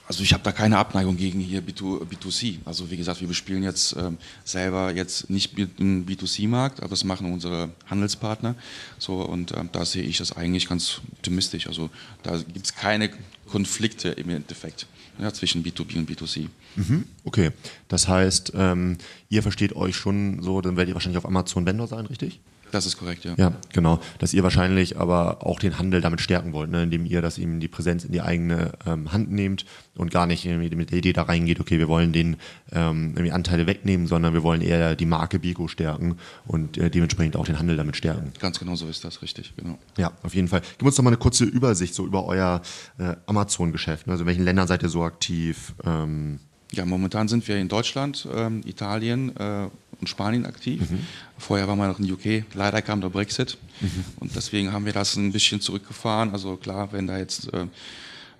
also 0.07 0.23
ich 0.23 0.33
habe 0.33 0.43
da 0.43 0.51
keine 0.51 0.77
Abneigung 0.77 1.17
gegen 1.17 1.39
hier 1.39 1.61
B2, 1.61 2.05
B2C. 2.05 2.59
Also 2.65 2.89
wie 2.89 2.97
gesagt, 2.97 3.19
wir 3.19 3.27
bespielen 3.27 3.63
jetzt 3.63 3.95
ähm, 3.97 4.17
selber 4.45 4.93
jetzt 4.93 5.29
nicht 5.29 5.57
im 5.57 6.05
B2C-Markt, 6.05 6.79
aber 6.79 6.89
das 6.89 7.03
machen 7.03 7.31
unsere 7.33 7.69
Handelspartner. 7.87 8.55
So 8.97 9.21
und 9.21 9.51
ähm, 9.55 9.69
da 9.71 9.85
sehe 9.85 10.03
ich 10.03 10.17
das 10.17 10.31
eigentlich 10.31 10.69
ganz 10.69 11.01
optimistisch. 11.13 11.67
Also 11.67 11.89
da 12.23 12.37
gibt 12.37 12.65
es 12.65 12.75
keine 12.75 13.09
Konflikte 13.47 14.09
im 14.09 14.29
Endeffekt 14.29 14.87
ja, 15.19 15.33
zwischen 15.33 15.63
B2B 15.63 15.97
und 15.97 16.09
B2C. 16.09 16.47
Mhm, 16.75 17.05
okay, 17.23 17.51
das 17.87 18.07
heißt, 18.07 18.53
ähm, 18.55 18.97
ihr 19.29 19.41
versteht 19.41 19.75
euch 19.75 19.95
schon 19.95 20.41
so, 20.41 20.61
dann 20.61 20.77
werdet 20.77 20.91
ihr 20.91 20.95
wahrscheinlich 20.95 21.17
auf 21.17 21.25
Amazon 21.25 21.65
Vendor 21.65 21.87
sein, 21.87 22.05
richtig? 22.05 22.39
Das 22.71 22.85
ist 22.85 22.97
korrekt, 22.97 23.25
ja. 23.25 23.33
Ja, 23.37 23.53
genau. 23.71 23.99
Dass 24.19 24.33
ihr 24.33 24.43
wahrscheinlich 24.43 24.97
aber 24.97 25.45
auch 25.45 25.59
den 25.59 25.79
Handel 25.79 26.01
damit 26.01 26.21
stärken 26.21 26.53
wollt, 26.53 26.69
ne? 26.69 26.83
indem 26.83 27.05
ihr 27.05 27.21
das 27.21 27.37
ihm 27.37 27.59
die 27.59 27.67
Präsenz 27.67 28.03
in 28.03 28.11
die 28.11 28.21
eigene 28.21 28.73
ähm, 28.85 29.11
Hand 29.11 29.31
nehmt 29.31 29.65
und 29.95 30.11
gar 30.11 30.25
nicht 30.25 30.45
irgendwie 30.45 30.75
mit 30.75 30.91
der 30.91 30.99
Idee 30.99 31.13
da 31.13 31.23
reingeht, 31.23 31.59
okay, 31.59 31.79
wir 31.79 31.87
wollen 31.87 32.13
den 32.13 32.37
ähm, 32.71 33.13
irgendwie 33.15 33.31
Anteile 33.31 33.67
wegnehmen, 33.67 34.07
sondern 34.07 34.33
wir 34.33 34.43
wollen 34.43 34.61
eher 34.61 34.95
die 34.95 35.05
Marke 35.05 35.39
Bigo 35.39 35.67
stärken 35.67 36.17
und 36.45 36.77
äh, 36.77 36.89
dementsprechend 36.89 37.35
auch 37.35 37.45
den 37.45 37.59
Handel 37.59 37.77
damit 37.77 37.95
stärken. 37.95 38.31
Ganz 38.39 38.59
genau 38.59 38.75
so 38.75 38.87
ist 38.87 39.03
das, 39.03 39.21
richtig, 39.21 39.53
genau. 39.55 39.77
Ja, 39.97 40.11
auf 40.23 40.35
jeden 40.35 40.47
Fall. 40.47 40.61
Gib 40.77 40.85
uns 40.85 40.95
doch 40.95 41.03
mal 41.03 41.09
eine 41.09 41.17
kurze 41.17 41.45
Übersicht 41.45 41.93
so 41.93 42.05
über 42.05 42.25
euer 42.25 42.61
äh, 42.97 43.15
Amazon-Geschäft. 43.25 44.07
Ne? 44.07 44.13
Also 44.13 44.23
in 44.23 44.27
welchen 44.27 44.43
Ländern 44.43 44.67
seid 44.67 44.83
ihr 44.83 44.89
so 44.89 45.03
aktiv? 45.03 45.73
Ähm 45.83 46.39
ja, 46.71 46.85
momentan 46.85 47.27
sind 47.27 47.47
wir 47.47 47.57
in 47.57 47.67
Deutschland, 47.67 48.27
ähm, 48.33 48.61
Italien, 48.65 49.35
äh, 49.37 49.69
und 49.99 50.07
Spanien 50.07 50.45
aktiv. 50.45 50.89
Mhm. 50.89 50.99
Vorher 51.37 51.67
waren 51.67 51.77
wir 51.77 51.87
noch 51.87 51.99
in 51.99 52.11
UK. 52.11 52.45
Leider 52.53 52.81
kam 52.81 53.01
der 53.01 53.09
Brexit. 53.09 53.57
Mhm. 53.81 54.05
Und 54.19 54.35
deswegen 54.35 54.71
haben 54.71 54.85
wir 54.85 54.93
das 54.93 55.15
ein 55.15 55.31
bisschen 55.31 55.61
zurückgefahren. 55.61 56.31
Also 56.31 56.57
klar, 56.57 56.91
wenn 56.91 57.07
da 57.07 57.17
jetzt 57.17 57.51
äh, 57.53 57.67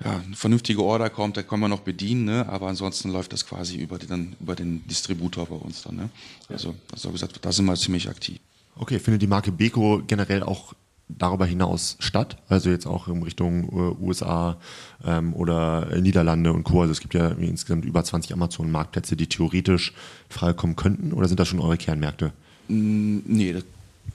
ja, 0.04 0.22
eine 0.26 0.36
vernünftige 0.36 0.84
Order 0.84 1.10
kommt, 1.10 1.38
da 1.38 1.44
können 1.44 1.62
wir 1.62 1.68
noch 1.68 1.82
bedienen, 1.82 2.26
ne? 2.26 2.48
aber 2.48 2.68
ansonsten 2.68 3.10
läuft 3.10 3.34
das 3.34 3.46
quasi 3.46 3.78
über 3.78 3.98
den, 3.98 4.36
über 4.40 4.56
den 4.56 4.86
Distributor 4.88 5.48
bei 5.48 5.56
uns 5.56 5.84
dann. 5.84 5.96
Ne? 5.96 6.10
Also, 6.50 6.76
also 6.92 7.12
gesagt, 7.12 7.40
da 7.42 7.52
sind 7.52 7.66
wir 7.66 7.76
ziemlich 7.76 8.08
aktiv. 8.08 8.40
Okay, 8.76 9.00
findet 9.00 9.24
die 9.24 9.28
Marke 9.28 9.52
Beko 9.52 10.04
generell 10.06 10.44
auch 10.44 10.74
darüber 11.10 11.46
hinaus 11.46 11.98
statt? 12.00 12.38
Also 12.50 12.70
jetzt 12.70 12.86
auch 12.86 13.08
in 13.08 13.24
Richtung 13.24 13.70
äh, 13.70 14.04
USA 14.04 14.58
ähm, 15.06 15.34
oder 15.34 15.88
Niederlande 16.00 16.52
und 16.54 16.64
Co. 16.64 16.82
Also 16.82 16.92
es 16.92 17.00
gibt 17.00 17.14
ja 17.14 17.30
insgesamt 17.30 17.86
über 17.86 18.04
20 18.04 18.34
Amazon-Marktplätze, 18.34 19.16
die 19.16 19.28
theoretisch 19.28 19.94
frei 20.30 20.54
kommen 20.54 20.76
könnten 20.76 21.14
oder 21.14 21.28
sind 21.28 21.40
das 21.40 21.48
schon 21.48 21.60
eure 21.60 21.78
Kernmärkte? 21.78 22.34
Nee, 22.68 23.54
das 23.54 23.64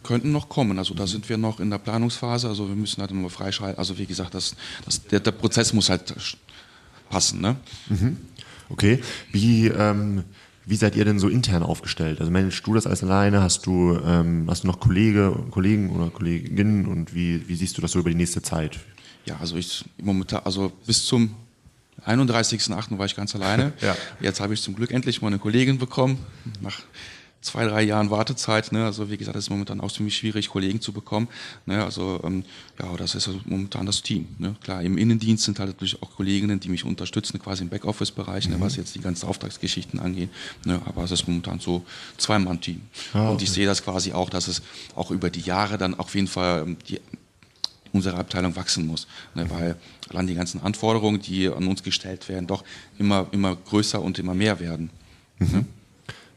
könnten 0.03 0.33
noch 0.33 0.49
kommen. 0.49 0.79
Also 0.79 0.95
da 0.95 1.07
sind 1.07 1.29
wir 1.29 1.39
noch 1.39 1.61
in 1.61 1.71
der 1.71 1.79
Planungsphase. 1.79 2.49
Also 2.49 2.69
wir 2.69 2.77
müssen 2.77 3.01
halt 3.01 3.11
immer 3.11 3.31
freischalten. 3.31 3.79
Also 3.79 3.99
wie 3.99 4.07
gesagt, 4.07 4.35
das, 4.35 4.55
das, 4.85 5.03
der, 5.05 5.21
der 5.21 5.33
Prozess 5.33 5.73
muss 5.73 5.89
halt 5.89 6.15
passen. 7.09 7.41
Ne? 7.41 7.57
Mhm. 7.89 8.17
Okay. 8.69 9.01
Wie 9.31 9.69
ähm, 9.69 10.25
wie 10.65 10.77
seid 10.77 10.97
ihr 10.97 11.05
denn 11.05 11.19
so 11.19 11.29
intern 11.29 11.63
aufgestellt? 11.63 12.21
Also 12.21 12.31
managst 12.31 12.67
du 12.67 12.75
das 12.75 12.87
alles 12.87 13.03
alleine? 13.03 13.43
Hast 13.43 13.67
du, 13.67 13.99
ähm, 14.05 14.47
hast 14.49 14.65
du 14.65 14.69
noch 14.69 14.81
Kollege, 14.81 15.37
Kollegen 15.51 15.91
oder 15.91 16.11
Kolleginnen 16.11 16.87
und 16.87 17.15
wie, 17.15 17.49
wie 17.49 17.55
siehst 17.55 17.77
du 17.77 17.83
das 17.83 17.93
so 17.93 17.99
über 17.99 18.11
die 18.11 18.17
nächste 18.17 18.43
Zeit? 18.43 18.79
Ja, 19.25 19.37
also 19.41 19.57
ich 19.57 19.85
momentan, 20.01 20.43
also 20.45 20.73
bis 20.87 21.05
zum 21.05 21.35
31.08. 22.07 22.99
war 22.99 23.07
ich 23.07 23.17
ganz 23.17 23.35
alleine. 23.35 23.73
ja. 23.81 23.97
Jetzt 24.21 24.41
habe 24.41 24.55
ich 24.55 24.63
zum 24.63 24.75
Glück 24.75 24.91
endlich 24.93 25.21
mal 25.23 25.29
eine 25.29 25.39
Kollegin 25.39 25.79
bekommen. 25.79 26.19
Nach 26.61 26.81
zwei, 27.43 27.67
drei 27.67 27.83
Jahren 27.83 28.11
Wartezeit. 28.11 28.73
Ne? 28.73 28.85
Also 28.85 29.11
wie 29.11 29.17
gesagt, 29.17 29.37
es 29.37 29.45
ist 29.45 29.51
momentan 29.51 29.81
auch 29.81 29.93
ziemlich 29.93 30.17
schwierig, 30.17 30.49
Kollegen 30.49 30.81
zu 30.81 30.93
bekommen. 30.93 31.29
Ne? 31.67 31.85
Also 31.85 32.21
ähm, 32.25 32.45
ja, 32.81 32.97
das 32.97 33.15
ist 33.15 33.29
momentan 33.45 33.85
das 33.85 34.03
Team. 34.03 34.29
Ne? 34.39 34.55
Klar, 34.63 34.83
im 34.83 34.97
Innendienst 34.97 35.45
sind 35.45 35.59
halt 35.59 35.71
natürlich 35.71 36.01
auch 36.03 36.15
Kolleginnen, 36.17 36.61
die 36.61 36.69
mich 36.69 36.85
unterstützen, 36.85 37.39
quasi 37.41 37.63
im 37.65 37.69
Backoffice-Bereich, 37.69 38.49
ne? 38.49 38.55
mhm. 38.55 38.61
ne? 38.61 38.67
was 38.67 38.77
jetzt 38.77 38.95
die 38.95 39.01
ganzen 39.01 39.27
Auftragsgeschichten 39.27 40.01
angeht. 40.01 40.31
Ne? 40.65 40.81
Aber 40.87 41.05
es 41.05 41.11
ist 41.11 41.27
momentan 41.27 41.59
so 41.59 41.85
Zwei-Mann-Team. 42.17 42.81
Ah, 43.13 43.23
okay. 43.23 43.33
Und 43.33 43.43
ich 43.43 43.51
sehe 43.51 43.67
das 43.67 43.83
quasi 43.83 44.13
auch, 44.13 44.31
dass 44.31 44.49
es 44.49 44.63
auch 44.95 45.11
über 45.11 45.29
die 45.29 45.41
Jahre 45.41 45.77
dann 45.79 45.99
auf 45.99 46.15
jeden 46.15 46.29
Fall 46.29 46.63
ähm, 46.63 46.77
die, 46.89 47.01
unsere 47.93 48.17
Abteilung 48.17 48.57
wachsen 48.57 48.87
muss. 48.87 49.07
Ne, 49.35 49.51
weil 49.51 49.77
allein 50.09 50.27
die 50.27 50.35
ganzen 50.35 50.63
Anforderungen, 50.63 51.21
die 51.21 51.49
an 51.49 51.67
uns 51.67 51.83
gestellt 51.83 52.29
werden, 52.29 52.47
doch 52.47 52.65
immer, 52.99 53.27
immer 53.33 53.57
größer 53.57 54.01
und 54.01 54.19
immer 54.19 54.35
mehr 54.35 54.61
werden. 54.61 54.91
Mhm. 55.39 55.49
Ne? 55.53 55.65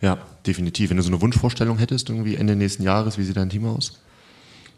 Ja, 0.05 0.19
definitiv. 0.45 0.91
Wenn 0.91 0.97
du 0.97 1.03
so 1.03 1.09
eine 1.09 1.19
Wunschvorstellung 1.19 1.79
hättest, 1.79 2.09
irgendwie 2.09 2.35
Ende 2.35 2.55
nächsten 2.55 2.83
Jahres, 2.83 3.17
wie 3.17 3.23
sieht 3.23 3.37
dein 3.37 3.49
Team 3.49 3.65
aus? 3.65 3.93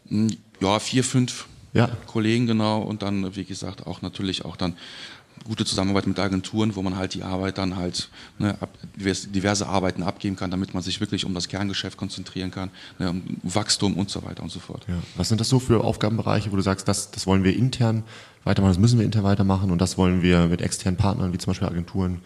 Hm, 0.08 0.30
ja, 0.62 0.80
vier, 0.80 1.04
fünf 1.04 1.48
ja. 1.74 1.90
Kollegen 2.06 2.48
genau 2.48 2.82
und 2.82 3.02
dann, 3.02 3.36
wie 3.36 3.44
gesagt, 3.44 3.86
auch 3.86 4.02
natürlich 4.02 4.46
auch 4.46 4.56
dann 4.56 4.78
gute 5.44 5.66
Zusammenarbeit 5.66 6.08
mit 6.08 6.18
Agenturen, 6.18 6.78
wo 6.78 6.82
man 6.82 6.96
halt 6.96 7.14
die 7.14 7.24
Arbeit 7.24 7.58
dann 7.58 7.76
halt 7.76 8.08
ne, 8.40 8.58
diverse 8.96 9.68
Arbeiten 9.68 10.02
abgeben 10.02 10.38
kann, 10.38 10.50
damit 10.50 10.74
man 10.74 10.82
sich 10.82 11.02
wirklich 11.02 11.26
um 11.26 11.34
das 11.34 11.50
Kerngeschäft 11.50 11.98
konzentrieren 11.98 12.50
kann, 12.50 12.72
ne, 12.98 13.10
um 13.10 13.24
Wachstum 13.44 13.98
und 13.98 14.10
so 14.10 14.24
weiter 14.24 14.44
und 14.44 14.50
so 14.50 14.60
fort. 14.60 14.86
Ja. 14.88 14.96
Was 15.18 15.28
sind 15.28 15.42
das 15.42 15.50
so 15.50 15.60
für 15.60 15.84
Aufgabenbereiche, 15.84 16.54
wo 16.54 16.56
du 16.56 16.62
sagst, 16.62 16.88
das, 16.88 17.12
das 17.12 17.28
wollen 17.28 17.44
wir 17.44 17.54
intern 17.54 18.04
weitermachen, 18.46 18.72
das 18.72 18.80
müssen 18.80 18.98
wir 18.98 19.06
intern 19.06 19.26
weitermachen 19.26 19.72
und 19.72 19.80
das 19.82 19.98
wollen 19.98 20.22
wir 20.22 20.48
mit 20.48 20.62
externen 20.62 20.96
Partnern 20.96 21.34
wie 21.34 21.38
zum 21.38 21.52
Beispiel 21.52 21.68
Agenturen 21.68 22.22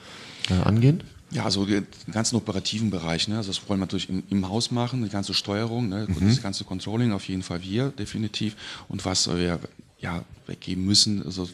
äh, 0.52 0.54
angehen? 0.54 1.04
Ja, 1.32 1.46
also 1.46 1.66
den 1.66 1.88
ganzen 2.12 2.36
operativen 2.36 2.90
Bereich, 2.90 3.28
ne? 3.28 3.38
also 3.38 3.52
das 3.52 3.62
wollen 3.70 3.80
wir 3.80 3.86
natürlich 3.86 4.10
im, 4.10 4.24
im 4.30 4.50
Haus 4.50 4.70
machen, 4.70 5.04
die 5.04 5.10
ganze 5.10 5.34
Steuerung, 5.34 5.88
ne? 5.88 6.06
Mhm. 6.08 6.28
das 6.28 6.42
ganze 6.42 6.66
Controlling 6.66 7.14
auf 7.14 7.28
jeden 7.30 7.42
Fall 7.42 7.62
wir 7.62 7.90
definitiv 7.90 8.56
und 8.90 9.06
was 9.06 9.30
wir 9.30 9.60
ja 10.00 10.26
weggeben 10.48 10.86
müssen, 10.86 11.24
also 11.24 11.48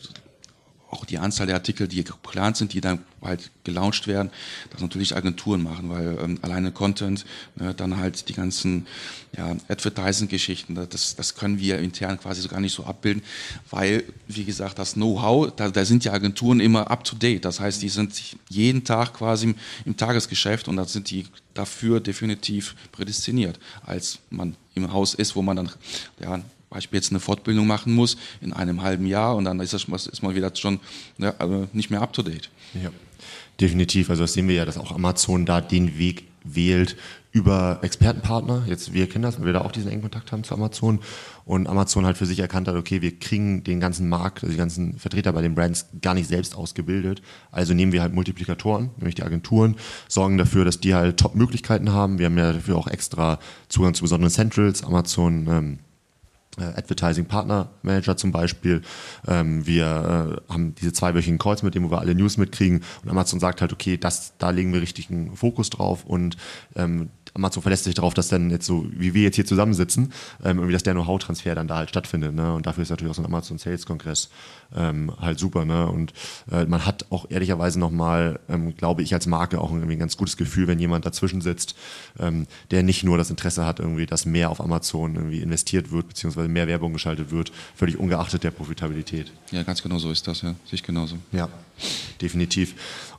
auch 0.90 1.06
die 1.06 1.18
Anzahl 1.18 1.48
der 1.48 1.56
Artikel, 1.56 1.88
die 1.88 2.04
geplant 2.04 2.58
sind, 2.58 2.74
die 2.74 2.82
dann 2.82 3.00
halt 3.22 3.52
gelauncht 3.64 4.08
werden, 4.08 4.32
das 4.70 4.82
natürlich 4.82 5.16
Agenturen 5.16 5.62
machen, 5.62 5.90
weil 5.90 6.18
ähm, 6.22 6.40
alleine 6.42 6.72
Content, 6.72 7.26
ne, 7.56 7.74
dann 7.74 7.98
halt 7.98 8.30
die 8.30 8.34
ganzen 8.34 8.88
ja, 9.36 9.56
Advertising-Geschichten, 9.68 10.76
das, 10.90 11.16
das 11.16 11.36
können 11.36 11.60
wir 11.60 11.80
intern 11.80 12.20
quasi 12.20 12.42
so 12.42 12.48
gar 12.48 12.62
nicht 12.62 12.74
so 12.74 12.86
abbilden, 12.86 13.22
weil, 13.70 14.04
wie 14.28 14.46
gesagt, 14.46 14.80
das 14.80 14.94
Know-how, 14.94 15.52
da, 15.56 15.70
da 15.70 15.84
sind 15.84 16.06
die 16.06 16.10
Agenturen 16.10 16.62
immer 16.62 16.90
up-to-date, 16.90 17.44
das 17.44 17.60
heißt, 17.60 17.82
die 17.82 17.90
sind 17.90 18.38
jeden 18.48 18.84
Tag 18.86 19.14
quasi 19.14 19.48
im, 19.48 19.56
im 19.86 19.98
Tagesgeschäft 19.98 20.70
und 20.70 20.78
da 20.78 20.86
sind 20.86 21.12
die 21.12 21.26
dafür 21.54 22.00
definitiv 22.00 22.76
prädestiniert, 22.92 23.60
als 23.86 24.20
man 24.30 24.56
im 24.76 24.94
Haus 24.94 25.14
ist, 25.16 25.36
wo 25.36 25.42
man 25.42 25.58
dann 25.58 25.72
ja, 26.22 26.40
Beispiel 26.70 26.98
jetzt 26.98 27.12
eine 27.12 27.20
Fortbildung 27.20 27.68
machen 27.68 27.94
muss 27.94 28.18
in 28.42 28.54
einem 28.54 28.82
halben 28.82 29.06
Jahr 29.06 29.36
und 29.36 29.46
dann 29.46 29.60
ist 29.60 29.74
das 29.74 29.86
ist 29.86 30.24
mal 30.24 30.36
wieder 30.36 30.54
schon 30.56 30.80
ja, 31.18 31.34
also 31.40 31.68
nicht 31.74 31.90
mehr 31.90 32.02
up 32.02 32.14
to 32.14 32.22
date. 32.22 32.50
Ja, 32.74 32.90
definitiv. 33.60 34.10
Also 34.10 34.24
das 34.24 34.34
sehen 34.34 34.48
wir 34.48 34.56
ja, 34.56 34.66
dass 34.66 34.78
auch 34.78 34.92
Amazon 34.92 35.46
da 35.46 35.62
den 35.62 35.98
Weg 35.98 36.26
wählt 36.44 36.96
über 37.32 37.80
Expertenpartner. 37.82 38.64
Jetzt 38.68 38.94
wir 38.94 39.08
kennen 39.08 39.24
das, 39.24 39.38
weil 39.40 39.46
wir 39.46 39.54
da 39.54 39.62
auch 39.62 39.72
diesen 39.72 39.92
engen 39.92 40.02
Kontakt 40.02 40.32
haben 40.32 40.44
zu 40.44 40.56
Amazon 40.56 41.00
und 41.46 41.68
Amazon 41.68 42.06
halt 42.06 42.18
für 42.18 42.26
sich 42.26 42.40
erkannt 42.40 42.68
hat, 42.68 42.76
okay, 42.76 43.02
wir 43.02 43.18
kriegen 43.20 43.64
den 43.64 43.80
ganzen 43.80 44.10
Markt, 44.10 44.44
also 44.44 44.52
die 44.52 44.58
ganzen 44.58 44.98
Vertreter 44.98 45.34
bei 45.34 45.42
den 45.42 45.56
Brands 45.56 45.88
gar 46.02 46.14
nicht 46.14 46.28
selbst 46.28 46.56
ausgebildet. 46.56 47.22
Also 47.52 47.74
nehmen 47.74 47.92
wir 47.92 48.02
halt 48.02 48.14
Multiplikatoren, 48.14 48.90
nämlich 48.98 49.16
die 49.16 49.24
Agenturen, 49.24 49.76
sorgen 50.08 50.38
dafür, 50.38 50.66
dass 50.66 50.80
die 50.80 50.96
halt 50.96 51.18
Top-Möglichkeiten 51.18 51.92
haben. 51.92 52.18
Wir 52.18 52.26
haben 52.26 52.38
ja 52.38 52.54
dafür 52.54 52.76
auch 52.78 52.88
extra 52.88 53.40
Zugang 53.70 53.94
zu 53.94 54.02
besonderen 54.02 54.32
Centrals. 54.32 54.84
Amazon 54.84 55.48
ähm, 55.48 55.74
äh, 55.74 55.87
Advertising 56.64 57.26
Partner 57.26 57.70
Manager 57.82 58.18
zum 58.18 58.32
Beispiel. 58.32 58.82
Ähm, 59.28 59.66
wir 59.66 60.40
äh, 60.48 60.54
haben 60.54 60.76
diese 60.76 60.94
zweiwöchigen 60.94 61.38
Calls 61.38 61.64
mit 61.64 61.76
dem, 61.76 61.86
wo 61.86 61.92
wir 61.92 62.00
alle 62.00 62.16
News 62.16 62.38
mitkriegen 62.38 62.82
und 63.04 63.10
Amazon 63.10 63.40
sagt 63.40 63.62
halt, 63.62 63.74
okay, 63.74 63.98
das, 63.98 64.34
da 64.38 64.50
legen 64.50 64.74
wir 64.74 64.82
richtigen 64.82 65.36
Fokus 65.36 65.70
drauf 65.70 66.06
und 66.06 66.38
ähm, 66.76 67.10
Amazon 67.34 67.62
verlässt 67.62 67.84
sich 67.84 67.96
darauf, 67.96 68.14
dass 68.14 68.28
dann 68.30 68.50
jetzt 68.50 68.66
so, 68.66 68.86
wie 68.92 69.14
wir 69.14 69.24
jetzt 69.24 69.36
hier 69.36 69.46
zusammensitzen, 69.46 70.14
ähm, 70.44 70.58
irgendwie, 70.58 70.74
dass 70.74 70.84
der 70.84 70.94
Know-how-Transfer 70.94 71.56
dann 71.56 71.68
da 71.68 71.78
halt 71.78 71.90
stattfindet. 71.90 72.34
Ne? 72.34 72.54
Und 72.54 72.66
dafür 72.66 72.84
ist 72.84 72.90
natürlich 72.90 73.12
auch 73.12 73.16
so 73.16 73.22
ein 73.22 73.26
Amazon 73.26 73.58
Sales 73.58 73.86
Kongress 73.86 74.30
ähm, 74.76 75.12
halt 75.20 75.40
super. 75.40 75.66
Ne? 75.66 75.88
Und 75.88 76.14
äh, 76.52 76.66
man 76.66 76.86
hat 76.86 77.06
auch 77.10 77.30
ehrlicherweise 77.30 77.80
nochmal, 77.80 78.40
ähm, 78.50 78.76
glaube 78.76 79.02
ich, 79.02 79.14
als 79.14 79.28
Marke 79.28 79.62
auch 79.62 79.72
irgendwie 79.72 79.94
ein 79.94 80.00
ganz 80.00 80.18
gutes 80.18 80.38
Gefühl, 80.38 80.68
wenn 80.68 80.80
jemand 80.80 81.06
dazwischen 81.06 81.42
sitzt, 81.42 81.76
ähm, 82.20 82.48
der 82.72 82.84
nicht 82.84 83.04
nur 83.04 83.18
das 83.18 83.30
Interesse 83.30 83.66
hat, 83.66 83.80
irgendwie, 83.80 84.06
dass 84.06 84.26
mehr 84.26 84.50
auf 84.50 84.62
Amazon 84.62 85.16
irgendwie 85.16 85.40
investiert 85.40 85.92
wird, 85.92 86.08
beziehungsweise 86.10 86.48
mehr 86.48 86.68
Werbung 86.68 86.94
geschaltet 86.94 87.32
wird, 87.32 87.52
völlig 87.76 87.98
ungeachtet 87.98 88.44
der 88.44 88.52
Profitabilität. 88.52 89.32
Ja, 89.52 89.64
ganz 89.64 89.82
genau 89.82 89.98
so 90.00 90.12
ist 90.12 90.28
das, 90.28 90.42
ja. 90.42 90.50
Sehe 90.66 90.74
ich 90.74 90.84
genauso. 90.84 91.18
Ja, 91.32 91.50
definitiv. 92.22 92.76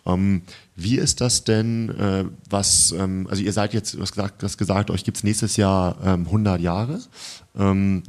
Ähm, 0.08 0.42
wie 0.74 0.96
ist 0.96 1.20
das 1.20 1.44
denn, 1.44 1.90
äh, 1.90 2.24
was, 2.48 2.92
ähm, 2.92 3.26
also 3.30 3.42
ihr 3.42 3.52
seid 3.52 3.74
jetzt, 3.74 3.94
du 3.94 4.00
hast 4.00 4.12
gesagt, 4.12 4.42
hast 4.42 4.58
gesagt 4.58 4.90
euch 4.90 5.04
gibt 5.04 5.18
es 5.18 5.24
nächstes 5.24 5.56
Jahr 5.56 5.96
ähm, 6.04 6.26
100 6.26 6.60
Jahre. 6.60 7.00
Ähm, 7.56 8.02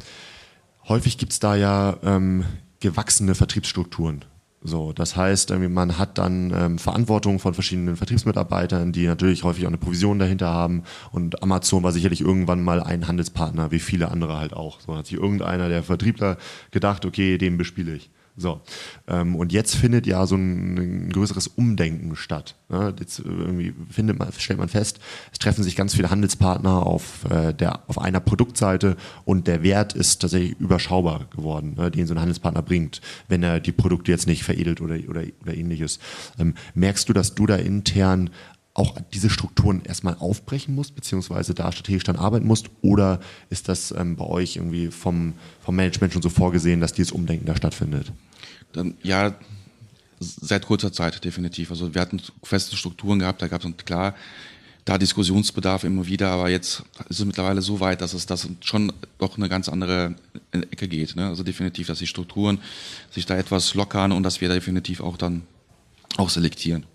häufig 0.87 1.17
gibt 1.17 1.33
es 1.33 1.39
da 1.39 1.55
ja 1.55 1.97
ähm, 2.03 2.45
gewachsene 2.79 3.35
Vertriebsstrukturen. 3.35 4.25
So, 4.61 4.91
das 4.91 5.15
heißt, 5.15 5.51
man 5.51 5.97
hat 5.97 6.17
dann 6.17 6.51
ähm, 6.53 6.79
Verantwortung 6.79 7.39
von 7.39 7.53
verschiedenen 7.53 7.95
Vertriebsmitarbeitern, 7.95 8.91
die 8.91 9.07
natürlich 9.07 9.43
häufig 9.43 9.63
auch 9.63 9.69
eine 9.69 9.77
Provision 9.77 10.19
dahinter 10.19 10.49
haben. 10.49 10.83
Und 11.11 11.41
Amazon 11.41 11.81
war 11.83 11.93
sicherlich 11.93 12.19
irgendwann 12.19 12.61
mal 12.61 12.83
ein 12.83 13.07
Handelspartner, 13.07 13.71
wie 13.71 13.79
viele 13.79 14.11
andere 14.11 14.37
halt 14.37 14.51
auch. 14.53 14.81
So 14.81 14.97
hat 14.97 15.07
sich 15.07 15.17
irgendeiner 15.17 15.69
der 15.69 15.83
Vertriebler 15.83 16.37
gedacht, 16.71 17.05
okay, 17.05 17.37
den 17.37 17.57
bespiele 17.57 17.95
ich. 17.95 18.09
So. 18.39 18.61
Ähm, 19.07 19.35
und 19.35 19.51
jetzt 19.51 19.75
findet 19.75 20.07
ja 20.07 20.25
so 20.25 20.35
ein, 20.35 21.09
größeres 21.09 21.47
Umdenken 21.47 22.15
statt. 22.15 22.55
Ne? 22.69 22.95
Jetzt 22.99 23.19
irgendwie 23.19 23.73
findet 23.89 24.17
man, 24.17 24.31
stellt 24.37 24.59
man 24.59 24.69
fest, 24.69 24.99
es 25.31 25.39
treffen 25.39 25.63
sich 25.63 25.75
ganz 25.75 25.95
viele 25.95 26.09
Handelspartner 26.09 26.85
auf, 26.85 27.25
äh, 27.29 27.53
der, 27.53 27.81
auf 27.89 27.99
einer 27.99 28.21
Produktseite 28.21 28.95
und 29.25 29.47
der 29.47 29.61
Wert 29.61 29.93
ist 29.93 30.21
tatsächlich 30.21 30.57
überschaubar 30.59 31.25
geworden, 31.35 31.75
ne, 31.77 31.91
den 31.91 32.07
so 32.07 32.13
ein 32.13 32.19
Handelspartner 32.19 32.61
bringt, 32.61 33.01
wenn 33.27 33.43
er 33.43 33.59
die 33.59 33.71
Produkte 33.73 34.11
jetzt 34.11 34.27
nicht 34.27 34.43
veredelt 34.43 34.81
oder, 34.81 34.97
oder, 35.07 35.23
oder 35.41 35.53
ähnliches. 35.53 35.99
Ähm, 36.39 36.53
merkst 36.73 37.09
du, 37.09 37.13
dass 37.13 37.35
du 37.35 37.45
da 37.45 37.55
intern 37.55 38.29
auch 38.73 38.97
diese 39.13 39.29
Strukturen 39.29 39.81
erstmal 39.83 40.15
aufbrechen 40.15 40.75
musst, 40.75 40.95
beziehungsweise 40.95 41.53
da 41.53 41.71
strategisch 41.71 42.03
dann 42.03 42.15
arbeiten 42.15 42.47
musst? 42.47 42.69
Oder 42.81 43.19
ist 43.49 43.67
das 43.67 43.91
ähm, 43.91 44.15
bei 44.15 44.25
euch 44.25 44.55
irgendwie 44.55 44.87
vom, 44.87 45.33
vom 45.61 45.75
Management 45.75 46.13
schon 46.13 46.21
so 46.21 46.29
vorgesehen, 46.29 46.79
dass 46.79 46.93
dieses 46.93 47.11
Umdenken 47.11 47.45
da 47.45 47.55
stattfindet? 47.55 48.11
Dann, 48.71 48.95
ja, 49.03 49.35
seit 50.19 50.65
kurzer 50.65 50.93
Zeit 50.93 51.23
definitiv. 51.23 51.71
Also 51.71 51.93
wir 51.93 52.01
hatten 52.01 52.21
feste 52.43 52.75
Strukturen 52.75 53.19
gehabt, 53.19 53.41
da 53.41 53.47
gab 53.47 53.63
es 53.63 53.77
klar 53.85 54.15
da 54.89 54.97
Diskussionsbedarf 54.97 55.83
immer 55.83 56.07
wieder, 56.07 56.29
aber 56.31 56.49
jetzt 56.49 56.81
ist 57.09 57.19
es 57.19 57.25
mittlerweile 57.25 57.61
so 57.61 57.79
weit, 57.79 58.01
dass 58.01 58.13
es 58.13 58.25
das 58.25 58.49
schon 58.61 58.91
doch 59.19 59.37
eine 59.37 59.47
ganz 59.47 59.69
andere 59.69 60.15
Ecke 60.51 60.87
geht. 60.87 61.15
Ne? 61.15 61.27
Also 61.27 61.43
definitiv, 61.43 61.85
dass 61.85 61.99
die 61.99 62.07
Strukturen 62.07 62.59
sich 63.11 63.27
da 63.27 63.37
etwas 63.37 63.75
lockern 63.75 64.11
und 64.11 64.23
dass 64.23 64.41
wir 64.41 64.49
definitiv 64.49 65.01
auch 65.01 65.15
dann 65.15 65.43
auch 66.17 66.31
selektieren. 66.31 66.87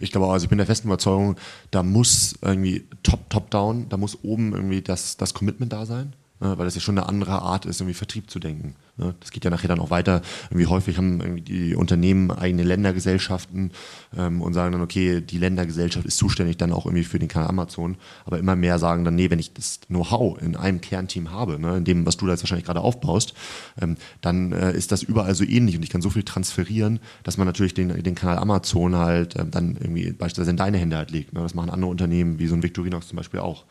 Ich 0.00 0.12
glaube 0.12 0.26
auch, 0.26 0.32
also 0.32 0.44
ich 0.44 0.50
bin 0.50 0.58
der 0.58 0.66
festen 0.66 0.88
Überzeugung, 0.88 1.36
da 1.70 1.82
muss 1.82 2.34
irgendwie 2.42 2.86
top, 3.02 3.28
top 3.28 3.50
down, 3.50 3.88
da 3.88 3.96
muss 3.96 4.22
oben 4.22 4.52
irgendwie 4.52 4.82
das, 4.82 5.16
das 5.16 5.34
Commitment 5.34 5.72
da 5.72 5.84
sein 5.84 6.12
ne, 6.42 6.58
weil 6.58 6.64
das 6.66 6.74
ja 6.74 6.80
schon 6.80 6.98
eine 6.98 7.08
andere 7.08 7.40
Art 7.40 7.64
ist, 7.64 7.80
irgendwie 7.80 7.94
Vertrieb 7.94 8.30
zu 8.30 8.38
denken. 8.38 8.74
Ne? 8.96 9.14
Das 9.20 9.30
geht 9.30 9.44
ja 9.44 9.50
nachher 9.50 9.68
dann 9.68 9.80
auch 9.80 9.90
weiter. 9.90 10.20
Irgendwie 10.50 10.66
häufig 10.66 10.98
haben 10.98 11.20
irgendwie 11.20 11.40
die 11.40 11.74
Unternehmen 11.74 12.30
eigene 12.30 12.62
Ländergesellschaften 12.62 13.72
ähm, 14.16 14.42
und 14.42 14.52
sagen 14.52 14.72
dann, 14.72 14.82
okay, 14.82 15.20
die 15.20 15.38
Ländergesellschaft 15.38 16.06
ist 16.06 16.18
zuständig 16.18 16.58
dann 16.58 16.72
auch 16.72 16.84
irgendwie 16.84 17.04
für 17.04 17.18
den 17.18 17.28
Kanal 17.28 17.48
Amazon. 17.48 17.96
Aber 18.24 18.38
immer 18.38 18.54
mehr 18.54 18.78
sagen 18.78 19.04
dann, 19.04 19.14
nee, 19.14 19.30
wenn 19.30 19.38
ich 19.38 19.54
das 19.54 19.80
Know-how 19.88 20.40
in 20.42 20.56
einem 20.56 20.80
Kernteam 20.80 21.30
habe, 21.30 21.58
ne, 21.58 21.78
in 21.78 21.84
dem, 21.84 22.04
was 22.06 22.16
du 22.18 22.26
da 22.26 22.32
jetzt 22.32 22.42
wahrscheinlich 22.42 22.66
gerade 22.66 22.80
aufbaust, 22.80 23.34
ähm, 23.80 23.96
dann 24.20 24.52
äh, 24.52 24.72
ist 24.72 24.92
das 24.92 25.02
überall 25.02 25.34
so 25.34 25.44
ähnlich 25.44 25.76
und 25.76 25.82
ich 25.82 25.90
kann 25.90 26.02
so 26.02 26.10
viel 26.10 26.24
transferieren, 26.24 27.00
dass 27.22 27.38
man 27.38 27.46
natürlich 27.46 27.74
den, 27.74 28.02
den 28.02 28.14
Kanal 28.14 28.38
Amazon 28.38 28.96
halt 28.96 29.36
ähm, 29.36 29.50
dann 29.50 29.76
irgendwie 29.80 30.12
beispielsweise 30.12 30.50
in 30.50 30.56
deine 30.58 30.78
Hände 30.78 30.96
halt 30.96 31.10
legt. 31.10 31.32
Ne? 31.32 31.40
Das 31.40 31.54
machen 31.54 31.70
andere 31.70 31.90
Unternehmen, 31.90 32.38
wie 32.38 32.46
so 32.46 32.54
ein 32.54 32.62
Victorinox 32.62 33.08
zum 33.08 33.16
Beispiel 33.16 33.40
auch. 33.40 33.64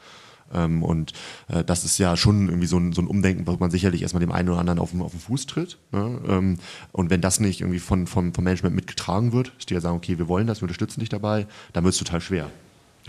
Ähm, 0.53 0.83
und 0.83 1.13
äh, 1.47 1.63
das 1.63 1.85
ist 1.85 1.97
ja 1.97 2.17
schon 2.17 2.47
irgendwie 2.47 2.67
so 2.67 2.77
ein, 2.77 2.93
so 2.93 3.01
ein 3.01 3.07
Umdenken, 3.07 3.47
wo 3.47 3.55
man 3.59 3.71
sicherlich 3.71 4.01
erstmal 4.01 4.21
dem 4.21 4.31
einen 4.31 4.49
oder 4.49 4.59
anderen 4.59 4.79
auf 4.79 4.91
den, 4.91 5.01
auf 5.01 5.11
den 5.11 5.19
Fuß 5.19 5.47
tritt. 5.47 5.77
Ne? 5.91 6.19
Ähm, 6.27 6.57
und 6.91 7.09
wenn 7.09 7.21
das 7.21 7.39
nicht 7.39 7.61
irgendwie 7.61 7.79
von, 7.79 8.07
von, 8.07 8.33
vom 8.33 8.43
Management 8.43 8.75
mitgetragen 8.75 9.33
wird, 9.33 9.53
dass 9.57 9.65
die 9.65 9.73
ja 9.73 9.81
sagen, 9.81 9.95
okay, 9.95 10.17
wir 10.17 10.27
wollen 10.27 10.47
das, 10.47 10.59
wir 10.61 10.63
unterstützen 10.63 10.99
dich 10.99 11.09
dabei, 11.09 11.47
dann 11.73 11.83
wird 11.83 11.93
es 11.93 11.99
total 11.99 12.21
schwer. 12.21 12.49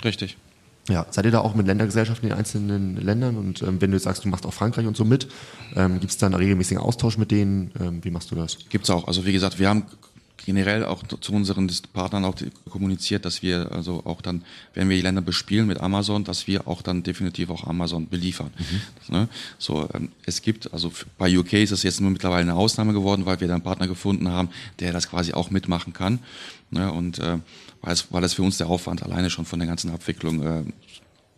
Richtig. 0.04 0.36
Ja, 0.88 1.06
seid 1.10 1.24
ihr 1.24 1.30
da 1.30 1.40
auch 1.40 1.54
mit 1.54 1.66
Ländergesellschaften 1.66 2.26
in 2.26 2.30
den 2.30 2.38
einzelnen 2.38 2.96
Ländern? 2.96 3.36
Und 3.36 3.62
ähm, 3.62 3.80
wenn 3.80 3.92
du 3.92 3.96
jetzt 3.96 4.04
sagst, 4.04 4.24
du 4.24 4.28
machst 4.28 4.44
auch 4.46 4.52
Frankreich 4.52 4.86
und 4.86 4.96
so 4.96 5.04
mit, 5.04 5.28
ähm, 5.76 6.00
gibt 6.00 6.10
es 6.10 6.18
da 6.18 6.26
einen 6.26 6.34
regelmäßigen 6.34 6.82
Austausch 6.82 7.18
mit 7.18 7.30
denen? 7.30 7.70
Ähm, 7.80 8.02
wie 8.02 8.10
machst 8.10 8.32
du 8.32 8.34
das? 8.34 8.58
Gibt 8.68 8.84
es 8.84 8.90
auch. 8.90 9.06
Also 9.06 9.24
wie 9.24 9.32
gesagt, 9.32 9.60
wir 9.60 9.68
haben 9.68 9.84
generell 10.44 10.84
auch 10.84 11.02
zu 11.02 11.32
unseren 11.32 11.70
Partnern 11.92 12.24
auch 12.24 12.34
kommuniziert, 12.68 13.24
dass 13.24 13.42
wir 13.42 13.72
also 13.72 14.02
auch 14.04 14.20
dann, 14.20 14.44
wenn 14.74 14.88
wir 14.88 14.96
die 14.96 15.02
Länder 15.02 15.22
bespielen 15.22 15.66
mit 15.66 15.80
Amazon, 15.80 16.24
dass 16.24 16.46
wir 16.46 16.66
auch 16.66 16.82
dann 16.82 17.02
definitiv 17.02 17.50
auch 17.50 17.66
Amazon 17.66 18.08
beliefern. 18.08 18.50
Mhm. 18.58 19.14
Ne? 19.14 19.28
So, 19.58 19.88
ähm, 19.94 20.10
es 20.24 20.42
gibt, 20.42 20.72
also 20.72 20.92
bei 21.18 21.36
UK 21.36 21.54
ist 21.54 21.72
das 21.72 21.82
jetzt 21.82 22.00
nur 22.00 22.10
mittlerweile 22.10 22.42
eine 22.42 22.54
Ausnahme 22.54 22.92
geworden, 22.92 23.26
weil 23.26 23.40
wir 23.40 23.48
da 23.48 23.54
einen 23.54 23.62
Partner 23.62 23.88
gefunden 23.88 24.28
haben, 24.28 24.48
der 24.80 24.92
das 24.92 25.08
quasi 25.08 25.32
auch 25.32 25.50
mitmachen 25.50 25.92
kann. 25.92 26.20
Ne? 26.70 26.92
Und 26.92 27.18
äh, 27.18 27.38
weil, 27.80 27.92
es, 27.92 28.06
weil 28.10 28.22
das 28.22 28.34
für 28.34 28.42
uns 28.42 28.58
der 28.58 28.68
Aufwand 28.68 29.02
alleine 29.02 29.30
schon 29.30 29.44
von 29.44 29.58
der 29.58 29.68
ganzen 29.68 29.90
Abwicklung 29.90 30.42
äh, 30.42 30.64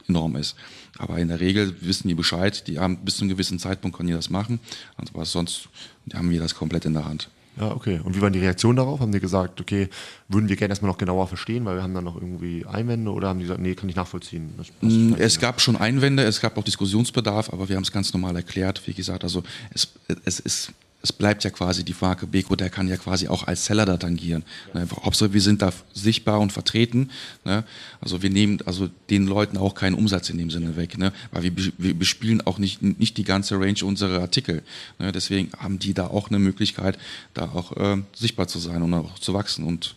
enorm 0.08 0.36
ist. 0.36 0.56
Aber 0.98 1.18
in 1.18 1.28
der 1.28 1.40
Regel 1.40 1.76
wissen 1.80 2.08
die 2.08 2.14
Bescheid, 2.14 2.66
die 2.68 2.78
haben 2.78 2.98
bis 2.98 3.16
zu 3.16 3.22
einem 3.22 3.30
gewissen 3.30 3.58
Zeitpunkt 3.58 3.96
können 3.96 4.08
die 4.08 4.14
das 4.14 4.30
machen, 4.30 4.60
aber 4.96 5.24
sonst 5.24 5.68
haben 6.12 6.30
wir 6.30 6.40
das 6.40 6.54
komplett 6.54 6.84
in 6.84 6.94
der 6.94 7.04
Hand. 7.04 7.30
Ja, 7.60 7.70
okay. 7.70 8.00
Und 8.02 8.16
wie 8.16 8.20
waren 8.20 8.32
die 8.32 8.40
Reaktionen 8.40 8.76
darauf? 8.76 9.00
Haben 9.00 9.12
die 9.12 9.20
gesagt, 9.20 9.60
okay, 9.60 9.88
würden 10.28 10.48
wir 10.48 10.56
gerne 10.56 10.72
erstmal 10.72 10.90
noch 10.90 10.98
genauer 10.98 11.28
verstehen, 11.28 11.64
weil 11.64 11.76
wir 11.76 11.82
haben 11.82 11.94
dann 11.94 12.04
noch 12.04 12.16
irgendwie 12.16 12.66
Einwände 12.66 13.12
oder 13.12 13.28
haben 13.28 13.38
die 13.38 13.44
gesagt, 13.44 13.60
nee, 13.60 13.74
kann 13.74 13.88
ich 13.88 13.96
nachvollziehen? 13.96 14.54
Mm, 14.80 15.14
es 15.18 15.38
gab 15.38 15.60
schon 15.60 15.76
Einwände, 15.76 16.24
es 16.24 16.40
gab 16.40 16.58
auch 16.58 16.64
Diskussionsbedarf, 16.64 17.52
aber 17.52 17.68
wir 17.68 17.76
haben 17.76 17.84
es 17.84 17.92
ganz 17.92 18.12
normal 18.12 18.34
erklärt. 18.34 18.82
Wie 18.86 18.94
gesagt, 18.94 19.22
also 19.22 19.44
es, 19.72 19.92
es 20.24 20.40
ist 20.40 20.72
es 21.04 21.12
bleibt 21.12 21.44
ja 21.44 21.50
quasi 21.50 21.84
die 21.84 21.94
Marke 22.00 22.26
Beko, 22.26 22.56
der 22.56 22.70
kann 22.70 22.88
ja 22.88 22.96
quasi 22.96 23.28
auch 23.28 23.46
als 23.46 23.66
Seller 23.66 23.84
da 23.84 23.98
tangieren. 23.98 24.42
Ne? 24.72 24.88
Hauptsache, 25.02 25.34
wir 25.34 25.42
sind 25.42 25.60
da 25.60 25.70
sichtbar 25.92 26.40
und 26.40 26.50
vertreten. 26.50 27.10
Ne? 27.44 27.62
Also 28.00 28.22
wir 28.22 28.30
nehmen 28.30 28.60
also 28.64 28.88
den 29.10 29.26
Leuten 29.26 29.58
auch 29.58 29.74
keinen 29.74 29.96
Umsatz 29.96 30.30
in 30.30 30.38
dem 30.38 30.50
Sinne 30.50 30.76
weg, 30.76 30.96
ne? 30.96 31.12
weil 31.30 31.42
wir, 31.42 31.72
wir 31.76 31.92
bespielen 31.92 32.40
auch 32.40 32.56
nicht, 32.56 32.80
nicht 32.80 33.18
die 33.18 33.24
ganze 33.24 33.60
Range 33.60 33.84
unserer 33.84 34.20
Artikel. 34.20 34.62
Ne? 34.98 35.12
Deswegen 35.12 35.50
haben 35.58 35.78
die 35.78 35.92
da 35.92 36.06
auch 36.06 36.30
eine 36.30 36.38
Möglichkeit, 36.38 36.98
da 37.34 37.50
auch 37.50 37.76
äh, 37.76 38.02
sichtbar 38.16 38.48
zu 38.48 38.58
sein 38.58 38.82
und 38.82 38.94
auch 38.94 39.18
zu 39.18 39.34
wachsen. 39.34 39.66
Und 39.66 39.96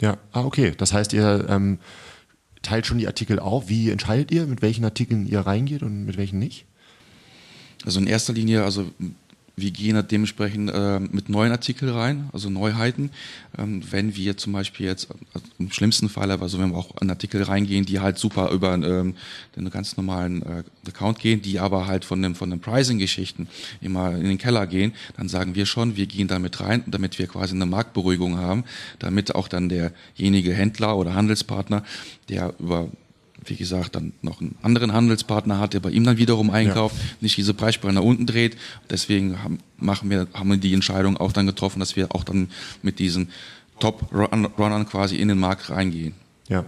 ja, 0.00 0.16
ah, 0.32 0.44
okay. 0.44 0.72
Das 0.74 0.94
heißt, 0.94 1.12
ihr 1.12 1.46
ähm, 1.50 1.78
teilt 2.62 2.86
schon 2.86 2.96
die 2.96 3.08
Artikel 3.08 3.38
auf. 3.38 3.68
Wie 3.68 3.90
entscheidet 3.90 4.30
ihr, 4.30 4.46
mit 4.46 4.62
welchen 4.62 4.86
Artikeln 4.86 5.26
ihr 5.26 5.40
reingeht 5.40 5.82
und 5.82 6.06
mit 6.06 6.16
welchen 6.16 6.38
nicht? 6.38 6.64
Also 7.84 8.00
in 8.00 8.06
erster 8.06 8.32
Linie, 8.32 8.64
also 8.64 8.90
wir 9.56 9.70
gehen 9.70 9.94
halt 9.94 10.10
dementsprechend 10.10 10.70
äh, 10.70 10.98
mit 10.98 11.28
neuen 11.28 11.52
Artikeln 11.52 11.92
rein, 11.92 12.28
also 12.32 12.50
Neuheiten. 12.50 13.10
Ähm, 13.56 13.82
wenn 13.90 14.16
wir 14.16 14.36
zum 14.36 14.52
Beispiel 14.52 14.86
jetzt 14.86 15.08
also 15.32 15.46
im 15.58 15.70
schlimmsten 15.70 16.08
Fall, 16.08 16.30
also 16.30 16.58
wenn 16.58 16.70
wir 16.70 16.78
auch 16.78 16.96
an 17.00 17.08
Artikel 17.08 17.42
reingehen, 17.42 17.84
die 17.84 18.00
halt 18.00 18.18
super 18.18 18.50
über 18.50 18.74
ähm, 18.74 19.14
den 19.56 19.70
ganz 19.70 19.96
normalen 19.96 20.42
äh, 20.42 20.64
Account 20.88 21.20
gehen, 21.20 21.40
die 21.40 21.60
aber 21.60 21.86
halt 21.86 22.04
von 22.04 22.20
dem 22.20 22.34
von 22.34 22.50
den 22.50 22.60
Pricing-Geschichten 22.60 23.48
immer 23.80 24.16
in 24.16 24.24
den 24.24 24.38
Keller 24.38 24.66
gehen, 24.66 24.92
dann 25.16 25.28
sagen 25.28 25.54
wir 25.54 25.66
schon, 25.66 25.96
wir 25.96 26.06
gehen 26.06 26.26
damit 26.26 26.60
rein, 26.60 26.82
damit 26.86 27.18
wir 27.18 27.28
quasi 27.28 27.54
eine 27.54 27.66
Marktberuhigung 27.66 28.38
haben, 28.38 28.64
damit 28.98 29.34
auch 29.34 29.46
dann 29.46 29.68
derjenige 29.68 30.52
Händler 30.52 30.96
oder 30.96 31.14
Handelspartner, 31.14 31.84
der 32.28 32.54
über 32.58 32.88
wie 33.46 33.56
gesagt, 33.56 33.94
dann 33.94 34.12
noch 34.22 34.40
einen 34.40 34.56
anderen 34.62 34.92
Handelspartner 34.92 35.58
hat, 35.58 35.74
der 35.74 35.80
bei 35.80 35.90
ihm 35.90 36.04
dann 36.04 36.18
wiederum 36.18 36.50
einkauft, 36.50 36.96
ja. 36.96 37.04
nicht 37.20 37.36
diese 37.36 37.54
Preisspanne 37.54 37.94
nach 37.94 38.02
unten 38.02 38.26
dreht. 38.26 38.56
Deswegen 38.90 39.42
haben, 39.42 39.58
machen 39.76 40.10
wir, 40.10 40.28
haben 40.34 40.50
wir 40.50 40.56
die 40.56 40.74
Entscheidung 40.74 41.16
auch 41.16 41.32
dann 41.32 41.46
getroffen, 41.46 41.80
dass 41.80 41.96
wir 41.96 42.14
auch 42.14 42.24
dann 42.24 42.50
mit 42.82 42.98
diesen 42.98 43.30
Top-Runnern 43.80 44.86
quasi 44.86 45.16
in 45.16 45.28
den 45.28 45.38
Markt 45.38 45.70
reingehen. 45.70 46.14
Ja. 46.48 46.64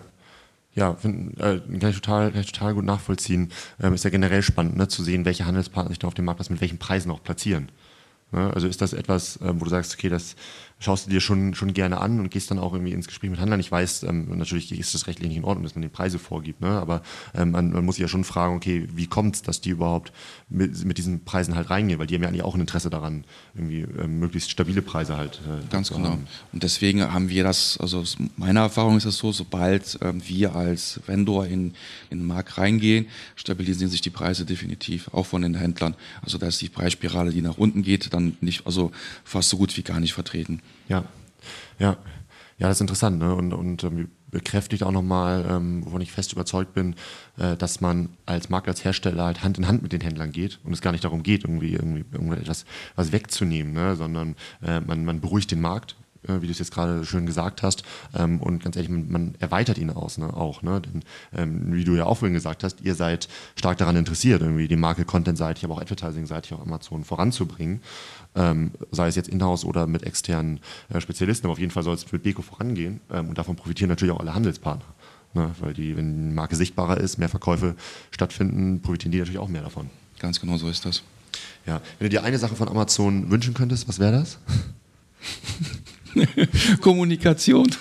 Ja, 0.74 0.94
find, 0.94 1.40
äh, 1.40 1.60
kann, 1.80 1.90
ich 1.90 1.96
total, 1.96 2.30
kann 2.32 2.40
ich 2.42 2.52
total 2.52 2.74
gut 2.74 2.84
nachvollziehen. 2.84 3.50
Ähm, 3.80 3.94
ist 3.94 4.04
ja 4.04 4.10
generell 4.10 4.42
spannend, 4.42 4.76
ne, 4.76 4.88
zu 4.88 5.02
sehen, 5.02 5.24
welche 5.24 5.46
Handelspartner 5.46 5.88
sich 5.88 5.98
da 5.98 6.06
auf 6.06 6.14
dem 6.14 6.26
Marktplatz 6.26 6.50
mit 6.50 6.60
welchen 6.60 6.76
Preisen 6.76 7.10
auch 7.10 7.22
platzieren. 7.22 7.70
Ne? 8.36 8.52
Also 8.54 8.68
ist 8.68 8.80
das 8.80 8.92
etwas, 8.92 9.36
äh, 9.38 9.52
wo 9.54 9.64
du 9.64 9.70
sagst, 9.70 9.94
okay, 9.94 10.08
das 10.08 10.36
schaust 10.78 11.06
du 11.06 11.10
dir 11.10 11.20
schon, 11.20 11.54
schon 11.54 11.72
gerne 11.72 12.00
an 12.00 12.20
und 12.20 12.30
gehst 12.30 12.50
dann 12.50 12.58
auch 12.58 12.74
irgendwie 12.74 12.92
ins 12.92 13.06
Gespräch 13.06 13.30
mit 13.30 13.40
Handlern. 13.40 13.60
Ich 13.60 13.72
weiß, 13.72 14.02
ähm, 14.02 14.36
natürlich 14.36 14.78
ist 14.78 14.94
das 14.94 15.06
rechtlich 15.06 15.28
nicht 15.28 15.38
in 15.38 15.44
Ordnung, 15.44 15.64
dass 15.64 15.74
man 15.74 15.82
die 15.82 15.88
Preise 15.88 16.18
vorgibt, 16.18 16.60
ne? 16.60 16.68
aber 16.68 17.02
ähm, 17.34 17.52
man, 17.52 17.70
man, 17.70 17.84
muss 17.84 17.94
sich 17.94 18.02
ja 18.02 18.08
schon 18.08 18.24
fragen, 18.24 18.56
okay, 18.56 18.86
wie 18.94 19.06
kommt 19.06 19.36
es, 19.36 19.42
dass 19.42 19.62
die 19.62 19.70
überhaupt 19.70 20.12
mit, 20.50 20.84
mit, 20.84 20.98
diesen 20.98 21.24
Preisen 21.24 21.54
halt 21.54 21.70
reingehen, 21.70 21.98
weil 21.98 22.06
die 22.06 22.14
haben 22.14 22.22
ja 22.22 22.28
eigentlich 22.28 22.42
auch 22.42 22.54
ein 22.54 22.60
Interesse 22.60 22.90
daran, 22.90 23.24
irgendwie 23.54 23.86
ähm, 23.98 24.18
möglichst 24.18 24.50
stabile 24.50 24.82
Preise 24.82 25.16
halt 25.16 25.40
äh, 25.46 25.66
Ganz 25.70 25.88
genau. 25.88 26.10
Haben. 26.10 26.26
Und 26.52 26.62
deswegen 26.62 27.10
haben 27.10 27.30
wir 27.30 27.42
das, 27.42 27.78
also 27.80 28.00
aus 28.00 28.18
meiner 28.36 28.60
Erfahrung 28.60 28.98
ist 28.98 29.06
es 29.06 29.16
so, 29.16 29.32
sobald 29.32 29.98
wir 30.02 30.54
als 30.54 31.00
Vendor 31.06 31.46
in, 31.46 31.74
in 32.10 32.18
den 32.18 32.26
Markt 32.26 32.58
reingehen, 32.58 33.06
stabilisieren 33.34 33.90
sich 33.90 34.02
die 34.02 34.10
Preise 34.10 34.44
definitiv, 34.44 35.08
auch 35.12 35.26
von 35.26 35.42
den 35.42 35.54
Händlern. 35.54 35.94
Also 36.22 36.38
da 36.38 36.48
ist 36.48 36.60
die 36.60 36.68
Preisspirale, 36.68 37.30
die 37.30 37.40
nach 37.40 37.56
unten 37.56 37.82
geht, 37.82 38.12
dann 38.12 38.25
nicht, 38.40 38.66
also 38.66 38.92
fast 39.24 39.48
so 39.48 39.56
gut 39.56 39.76
wie 39.76 39.82
gar 39.82 40.00
nicht 40.00 40.14
vertreten. 40.14 40.60
Ja, 40.88 41.04
ja. 41.78 41.96
Ja, 42.58 42.68
das 42.68 42.78
ist 42.78 42.80
interessant 42.80 43.18
ne? 43.18 43.34
und, 43.34 43.52
und 43.52 43.84
ähm, 43.84 44.08
bekräftigt 44.30 44.82
auch 44.82 44.90
nochmal, 44.90 45.44
ähm, 45.48 45.84
wovon 45.84 46.00
ich 46.00 46.10
fest 46.10 46.32
überzeugt 46.32 46.72
bin, 46.72 46.94
äh, 47.36 47.54
dass 47.54 47.82
man 47.82 48.10
als 48.24 48.48
Markt, 48.48 48.66
als 48.66 48.82
Hersteller 48.82 49.24
halt 49.24 49.42
Hand 49.42 49.58
in 49.58 49.68
Hand 49.68 49.82
mit 49.82 49.92
den 49.92 50.00
Händlern 50.00 50.32
geht 50.32 50.58
und 50.64 50.72
es 50.72 50.80
gar 50.80 50.92
nicht 50.92 51.04
darum 51.04 51.22
geht, 51.22 51.44
irgendwie, 51.44 51.74
irgendwie, 51.74 52.04
irgendwie 52.12 52.38
etwas 52.38 52.64
was 52.94 53.12
wegzunehmen, 53.12 53.74
ne? 53.74 53.94
sondern 53.94 54.36
äh, 54.62 54.80
man, 54.80 55.04
man 55.04 55.20
beruhigt 55.20 55.50
den 55.50 55.60
Markt 55.60 55.96
äh, 56.28 56.42
wie 56.42 56.46
du 56.46 56.52
es 56.52 56.58
jetzt 56.58 56.72
gerade 56.72 57.04
schön 57.04 57.26
gesagt 57.26 57.62
hast. 57.62 57.82
Ähm, 58.14 58.40
und 58.40 58.62
ganz 58.62 58.76
ehrlich, 58.76 58.90
man, 58.90 59.10
man 59.10 59.34
erweitert 59.38 59.78
ihn 59.78 59.90
aus, 59.90 60.18
ne, 60.18 60.32
auch. 60.34 60.62
Ne? 60.62 60.80
Denn, 60.80 61.02
ähm, 61.34 61.74
wie 61.74 61.84
du 61.84 61.94
ja 61.94 62.06
auch 62.06 62.18
vorhin 62.18 62.34
gesagt 62.34 62.64
hast, 62.64 62.80
ihr 62.80 62.94
seid 62.94 63.28
stark 63.56 63.78
daran 63.78 63.96
interessiert, 63.96 64.42
irgendwie 64.42 64.68
die 64.68 64.76
Marke 64.76 65.04
content-seitig, 65.04 65.64
aber 65.64 65.74
auch 65.74 65.80
advertising-seitig 65.80 66.52
auf 66.54 66.60
Amazon 66.60 67.04
voranzubringen. 67.04 67.80
Ähm, 68.34 68.72
sei 68.90 69.08
es 69.08 69.16
jetzt 69.16 69.28
in-house 69.28 69.64
oder 69.64 69.86
mit 69.86 70.02
externen 70.02 70.60
äh, 70.88 71.00
Spezialisten, 71.00 71.46
aber 71.46 71.52
auf 71.52 71.58
jeden 71.58 71.72
Fall 71.72 71.82
soll 71.82 71.94
es 71.94 72.10
mit 72.12 72.22
Beko 72.22 72.42
vorangehen. 72.42 73.00
Ähm, 73.10 73.28
und 73.28 73.38
davon 73.38 73.56
profitieren 73.56 73.88
natürlich 73.88 74.14
auch 74.14 74.20
alle 74.20 74.34
Handelspartner. 74.34 74.86
Ne? 75.34 75.50
Weil 75.60 75.74
die, 75.74 75.96
wenn 75.96 76.30
die 76.30 76.34
Marke 76.34 76.56
sichtbarer 76.56 76.98
ist, 76.98 77.18
mehr 77.18 77.28
Verkäufe 77.28 77.76
stattfinden, 78.10 78.80
profitieren 78.80 79.12
die 79.12 79.18
natürlich 79.18 79.38
auch 79.38 79.48
mehr 79.48 79.62
davon. 79.62 79.90
Ganz 80.18 80.40
genau 80.40 80.56
so 80.56 80.68
ist 80.68 80.84
das. 80.84 81.02
Ja. 81.66 81.80
Wenn 81.98 82.06
du 82.06 82.08
dir 82.10 82.24
eine 82.24 82.38
Sache 82.38 82.56
von 82.56 82.68
Amazon 82.68 83.30
wünschen 83.30 83.54
könntest, 83.54 83.88
was 83.88 83.98
wäre 83.98 84.12
das? 84.12 84.38
Kommunikation. 86.80 87.66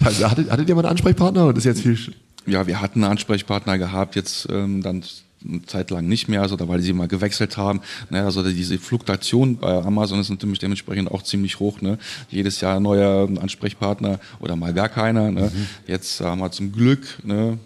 also, 0.00 0.30
hattet, 0.30 0.50
hattet 0.50 0.68
ihr 0.68 0.74
mal 0.74 0.82
einen 0.82 0.90
Ansprechpartner? 0.90 1.46
Oder 1.46 1.58
ist 1.58 1.64
jetzt 1.64 1.82
viel 1.82 1.98
ja, 2.46 2.66
wir 2.66 2.80
hatten 2.80 3.02
einen 3.02 3.12
Ansprechpartner 3.12 3.78
gehabt, 3.78 4.16
jetzt 4.16 4.48
ähm, 4.50 4.82
dann 4.82 5.02
eine 5.46 5.62
Zeit 5.66 5.90
lang 5.90 6.06
nicht 6.06 6.28
mehr, 6.28 6.40
also 6.40 6.56
da, 6.56 6.68
weil 6.68 6.80
sie 6.80 6.92
mal 6.92 7.08
gewechselt 7.08 7.56
haben. 7.56 7.80
Ne, 8.10 8.22
also 8.22 8.42
diese 8.42 8.78
Fluktuation 8.78 9.58
bei 9.58 9.82
Amazon 9.82 10.20
ist 10.20 10.30
natürlich 10.30 10.58
dementsprechend 10.58 11.10
auch 11.10 11.22
ziemlich 11.22 11.60
hoch. 11.60 11.82
Ne? 11.82 11.98
Jedes 12.30 12.60
Jahr 12.60 12.76
ein 12.76 12.82
neuer 12.82 13.28
Ansprechpartner 13.40 14.20
oder 14.40 14.56
mal 14.56 14.72
gar 14.72 14.88
keiner. 14.88 15.30
Ne? 15.30 15.52
Mhm. 15.54 15.66
Jetzt 15.86 16.20
haben 16.20 16.40
wir 16.40 16.50
zum 16.50 16.72
Glück 16.72 17.18
ne, 17.24 17.58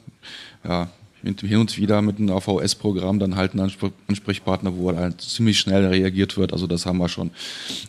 ja, 0.64 0.88
hin 1.22 1.58
und 1.58 1.76
wieder 1.76 2.00
mit 2.00 2.18
einem 2.18 2.30
AVS-Programm 2.30 3.18
dann 3.18 3.36
halt 3.36 3.52
einen 3.52 3.70
Ansprechpartner, 4.08 4.76
wo 4.76 4.94
halt 4.94 5.20
ziemlich 5.20 5.58
schnell 5.58 5.86
reagiert 5.86 6.36
wird. 6.36 6.52
Also 6.52 6.66
das 6.66 6.86
haben 6.86 6.98
wir 6.98 7.08
schon, 7.08 7.30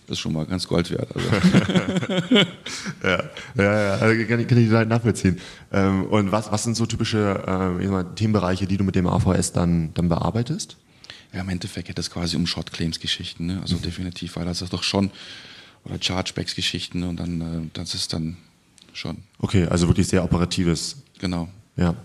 das 0.07 0.17
ist 0.17 0.19
schon 0.19 0.33
mal 0.33 0.45
ganz 0.45 0.67
Gold 0.67 0.89
wert. 0.91 1.09
Also. 1.15 1.29
ja, 3.03 3.23
ja, 3.55 3.63
ja, 3.63 3.93
also 3.93 4.25
kann, 4.25 4.39
ich, 4.39 4.47
kann 4.47 4.57
ich 4.57 4.69
nachvollziehen. 4.69 5.39
Ähm, 5.71 6.05
und 6.05 6.31
was, 6.31 6.51
was 6.51 6.63
sind 6.63 6.75
so 6.75 6.85
typische 6.85 7.77
äh, 7.79 8.15
Themenbereiche, 8.15 8.65
die 8.65 8.77
du 8.77 8.83
mit 8.83 8.95
dem 8.95 9.07
AVS 9.07 9.51
dann, 9.53 9.93
dann 9.93 10.09
bearbeitest? 10.09 10.77
Ja, 11.33 11.41
im 11.41 11.49
Endeffekt 11.49 11.87
geht 11.87 11.99
es 11.99 12.09
quasi 12.09 12.35
um 12.35 12.47
Short-Claims-Geschichten. 12.47 13.45
Ne? 13.45 13.59
Also 13.61 13.75
mhm. 13.75 13.83
definitiv, 13.83 14.35
weil 14.35 14.45
das 14.45 14.61
ist 14.61 14.73
doch 14.73 14.83
schon 14.83 15.11
oder 15.85 15.97
Chargebacks-Geschichten 16.01 17.03
und 17.03 17.17
dann, 17.17 17.41
äh, 17.41 17.69
das 17.73 17.93
ist 17.93 18.13
dann 18.13 18.37
schon. 18.93 19.17
Okay, 19.37 19.65
also 19.65 19.87
wirklich 19.87 20.07
sehr 20.07 20.23
operatives. 20.23 20.97
Genau. 21.19 21.49
Ja, 21.79 21.95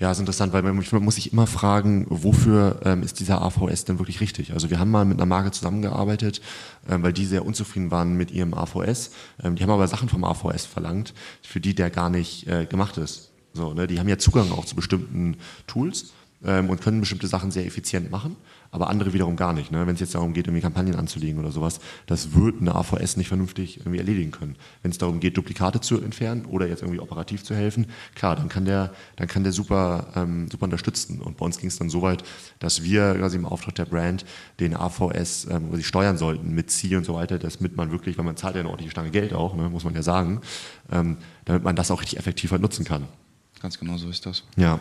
ja, 0.00 0.10
ist 0.10 0.18
interessant, 0.18 0.52
weil 0.52 0.62
man, 0.62 0.74
muss 0.74 1.14
sich 1.14 1.32
immer 1.32 1.46
fragen, 1.46 2.04
wofür 2.08 2.80
ähm, 2.84 3.04
ist 3.04 3.20
dieser 3.20 3.40
AVS 3.42 3.84
denn 3.84 4.00
wirklich 4.00 4.20
richtig? 4.20 4.52
Also 4.52 4.70
wir 4.70 4.80
haben 4.80 4.90
mal 4.90 5.04
mit 5.04 5.18
einer 5.18 5.26
Marke 5.26 5.52
zusammengearbeitet, 5.52 6.40
ähm, 6.88 7.04
weil 7.04 7.12
die 7.12 7.26
sehr 7.26 7.46
unzufrieden 7.46 7.92
waren 7.92 8.16
mit 8.16 8.32
ihrem 8.32 8.54
AVS. 8.54 9.12
Ähm, 9.40 9.54
die 9.54 9.62
haben 9.62 9.70
aber 9.70 9.86
Sachen 9.86 10.08
vom 10.08 10.24
AVS 10.24 10.66
verlangt, 10.66 11.14
für 11.42 11.60
die 11.60 11.76
der 11.76 11.90
gar 11.90 12.10
nicht 12.10 12.48
äh, 12.48 12.66
gemacht 12.66 12.96
ist. 12.96 13.30
So, 13.52 13.72
ne? 13.72 13.86
Die 13.86 14.00
haben 14.00 14.08
ja 14.08 14.18
Zugang 14.18 14.50
auch 14.50 14.64
zu 14.64 14.74
bestimmten 14.74 15.36
Tools 15.68 16.12
ähm, 16.44 16.70
und 16.70 16.80
können 16.80 17.00
bestimmte 17.00 17.26
Sachen 17.26 17.50
sehr 17.50 17.66
effizient 17.66 18.10
machen 18.10 18.36
aber 18.72 18.88
andere 18.88 19.12
wiederum 19.12 19.36
gar 19.36 19.52
nicht. 19.52 19.72
Ne? 19.72 19.86
Wenn 19.86 19.94
es 19.94 20.00
jetzt 20.00 20.14
darum 20.14 20.32
geht, 20.32 20.46
irgendwie 20.46 20.62
Kampagnen 20.62 20.94
anzulegen 20.94 21.40
oder 21.40 21.50
sowas, 21.50 21.80
das 22.06 22.34
wird 22.34 22.60
eine 22.60 22.74
AVS 22.74 23.16
nicht 23.16 23.28
vernünftig 23.28 23.78
irgendwie 23.78 23.98
erledigen 23.98 24.30
können. 24.30 24.56
Wenn 24.82 24.92
es 24.92 24.98
darum 24.98 25.20
geht, 25.20 25.36
Duplikate 25.36 25.80
zu 25.80 26.00
entfernen 26.00 26.44
oder 26.44 26.68
jetzt 26.68 26.82
irgendwie 26.82 27.00
operativ 27.00 27.42
zu 27.42 27.54
helfen, 27.54 27.86
klar, 28.14 28.36
dann 28.36 28.48
kann 28.48 28.64
der, 28.64 28.92
dann 29.16 29.26
kann 29.26 29.42
der 29.42 29.52
super, 29.52 30.06
ähm, 30.14 30.48
super 30.50 30.64
unterstützen. 30.64 31.20
Und 31.20 31.36
bei 31.36 31.44
uns 31.44 31.58
ging 31.58 31.68
es 31.68 31.78
dann 31.78 31.90
so 31.90 32.02
weit, 32.02 32.22
dass 32.60 32.82
wir 32.82 33.14
quasi 33.14 33.36
im 33.36 33.46
Auftrag 33.46 33.74
der 33.74 33.86
Brand 33.86 34.24
den 34.60 34.76
AVS 34.76 35.48
ähm, 35.50 35.70
quasi 35.70 35.82
steuern 35.82 36.16
sollten 36.16 36.54
mit 36.54 36.70
Ziel 36.70 36.96
und 36.96 37.04
so 37.04 37.14
weiter, 37.14 37.38
damit 37.38 37.76
man 37.76 37.90
wirklich, 37.90 38.18
weil 38.18 38.24
man 38.24 38.36
zahlt 38.36 38.54
ja 38.54 38.60
eine 38.60 38.68
ordentliche 38.68 38.92
Stange 38.92 39.10
Geld 39.10 39.34
auch, 39.34 39.54
ne, 39.56 39.68
muss 39.68 39.84
man 39.84 39.94
ja 39.94 40.02
sagen, 40.02 40.40
ähm, 40.92 41.16
damit 41.44 41.64
man 41.64 41.74
das 41.74 41.90
auch 41.90 42.00
richtig 42.00 42.18
effektiv 42.18 42.52
halt 42.52 42.62
nutzen 42.62 42.84
kann. 42.84 43.04
Ganz 43.60 43.78
genau 43.78 43.96
so 43.96 44.08
ist 44.08 44.24
das. 44.24 44.44
Ja. 44.56 44.78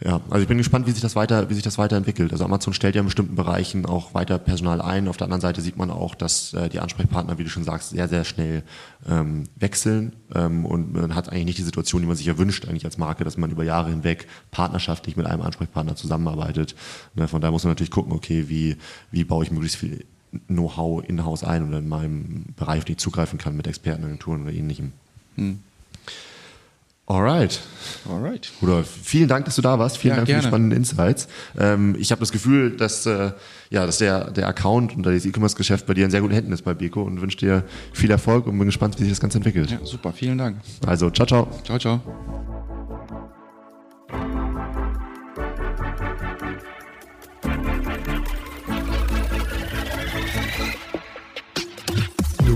Ja, 0.00 0.20
also 0.30 0.42
ich 0.42 0.48
bin 0.48 0.58
gespannt, 0.58 0.86
wie 0.86 0.92
sich 0.92 1.00
das 1.00 1.16
weiter, 1.16 1.50
wie 1.50 1.54
sich 1.54 1.64
das 1.64 1.76
weiterentwickelt. 1.76 2.30
Also 2.30 2.44
Amazon 2.44 2.72
stellt 2.72 2.94
ja 2.94 3.00
in 3.00 3.06
bestimmten 3.06 3.34
Bereichen 3.34 3.84
auch 3.84 4.14
weiter 4.14 4.38
Personal 4.38 4.80
ein. 4.80 5.08
Auf 5.08 5.16
der 5.16 5.24
anderen 5.24 5.40
Seite 5.40 5.60
sieht 5.60 5.76
man 5.76 5.90
auch, 5.90 6.14
dass 6.14 6.54
äh, 6.54 6.68
die 6.68 6.78
Ansprechpartner, 6.78 7.36
wie 7.38 7.44
du 7.44 7.50
schon 7.50 7.64
sagst, 7.64 7.90
sehr, 7.90 8.06
sehr 8.06 8.24
schnell 8.24 8.62
ähm, 9.08 9.44
wechseln. 9.56 10.12
Ähm, 10.36 10.66
und 10.66 10.92
man 10.92 11.16
hat 11.16 11.30
eigentlich 11.30 11.46
nicht 11.46 11.58
die 11.58 11.64
Situation, 11.64 12.00
die 12.02 12.06
man 12.06 12.16
sich 12.16 12.26
ja 12.26 12.38
wünscht, 12.38 12.68
eigentlich 12.68 12.84
als 12.84 12.96
Marke, 12.96 13.24
dass 13.24 13.36
man 13.36 13.50
über 13.50 13.64
Jahre 13.64 13.90
hinweg 13.90 14.28
partnerschaftlich 14.52 15.16
mit 15.16 15.26
einem 15.26 15.42
Ansprechpartner 15.42 15.96
zusammenarbeitet. 15.96 16.76
Ne, 17.16 17.26
von 17.26 17.40
daher 17.40 17.50
muss 17.50 17.64
man 17.64 17.72
natürlich 17.72 17.90
gucken, 17.90 18.12
okay, 18.12 18.48
wie, 18.48 18.76
wie 19.10 19.24
baue 19.24 19.44
ich 19.44 19.50
möglichst 19.50 19.78
viel 19.78 20.04
Know-how 20.46 21.02
in-house 21.08 21.42
ein 21.42 21.66
oder 21.66 21.78
in 21.78 21.88
meinem 21.88 22.44
Bereich, 22.54 22.78
auf 22.78 22.84
den 22.84 22.92
ich 22.92 22.98
zugreifen 22.98 23.38
kann 23.38 23.56
mit 23.56 23.66
Expertenagenturen 23.66 24.42
oder 24.42 24.52
ähnlichem. 24.52 24.92
Hm. 25.34 25.58
Alright. 27.08 27.58
Alright. 28.06 28.52
Rudolf, 28.60 28.86
vielen 29.02 29.28
Dank, 29.28 29.46
dass 29.46 29.56
du 29.56 29.62
da 29.62 29.78
warst. 29.78 29.96
Vielen 29.96 30.10
Ja, 30.12 30.16
Dank 30.16 30.26
gerne. 30.26 30.42
für 30.42 30.46
die 30.46 30.50
spannenden 30.50 30.76
Insights. 30.78 31.26
Ähm, 31.58 31.96
ich 31.98 32.10
habe 32.10 32.20
das 32.20 32.32
Gefühl, 32.32 32.76
dass, 32.76 33.06
äh, 33.06 33.32
ja, 33.70 33.86
dass 33.86 33.96
der, 33.96 34.30
der 34.30 34.46
Account 34.46 34.94
und 34.94 35.06
das 35.06 35.24
E-Commerce-Geschäft 35.24 35.86
bei 35.86 35.94
dir 35.94 36.04
in 36.04 36.10
sehr 36.10 36.20
guten 36.20 36.34
Händen 36.34 36.52
ist 36.52 36.62
bei 36.62 36.74
Beko 36.74 37.02
und 37.02 37.22
wünsche 37.22 37.38
dir 37.38 37.64
viel 37.94 38.10
Erfolg 38.10 38.46
und 38.46 38.58
bin 38.58 38.66
gespannt, 38.66 38.96
wie 38.98 39.04
sich 39.04 39.12
das 39.12 39.20
Ganze 39.20 39.38
entwickelt. 39.38 39.70
Ja, 39.70 39.78
super. 39.84 40.12
Vielen 40.12 40.36
Dank. 40.36 40.58
Also, 40.86 41.08
ciao, 41.08 41.26
ciao. 41.26 41.48
Ciao, 41.64 41.78
ciao. 41.78 42.00
Du 47.42 47.77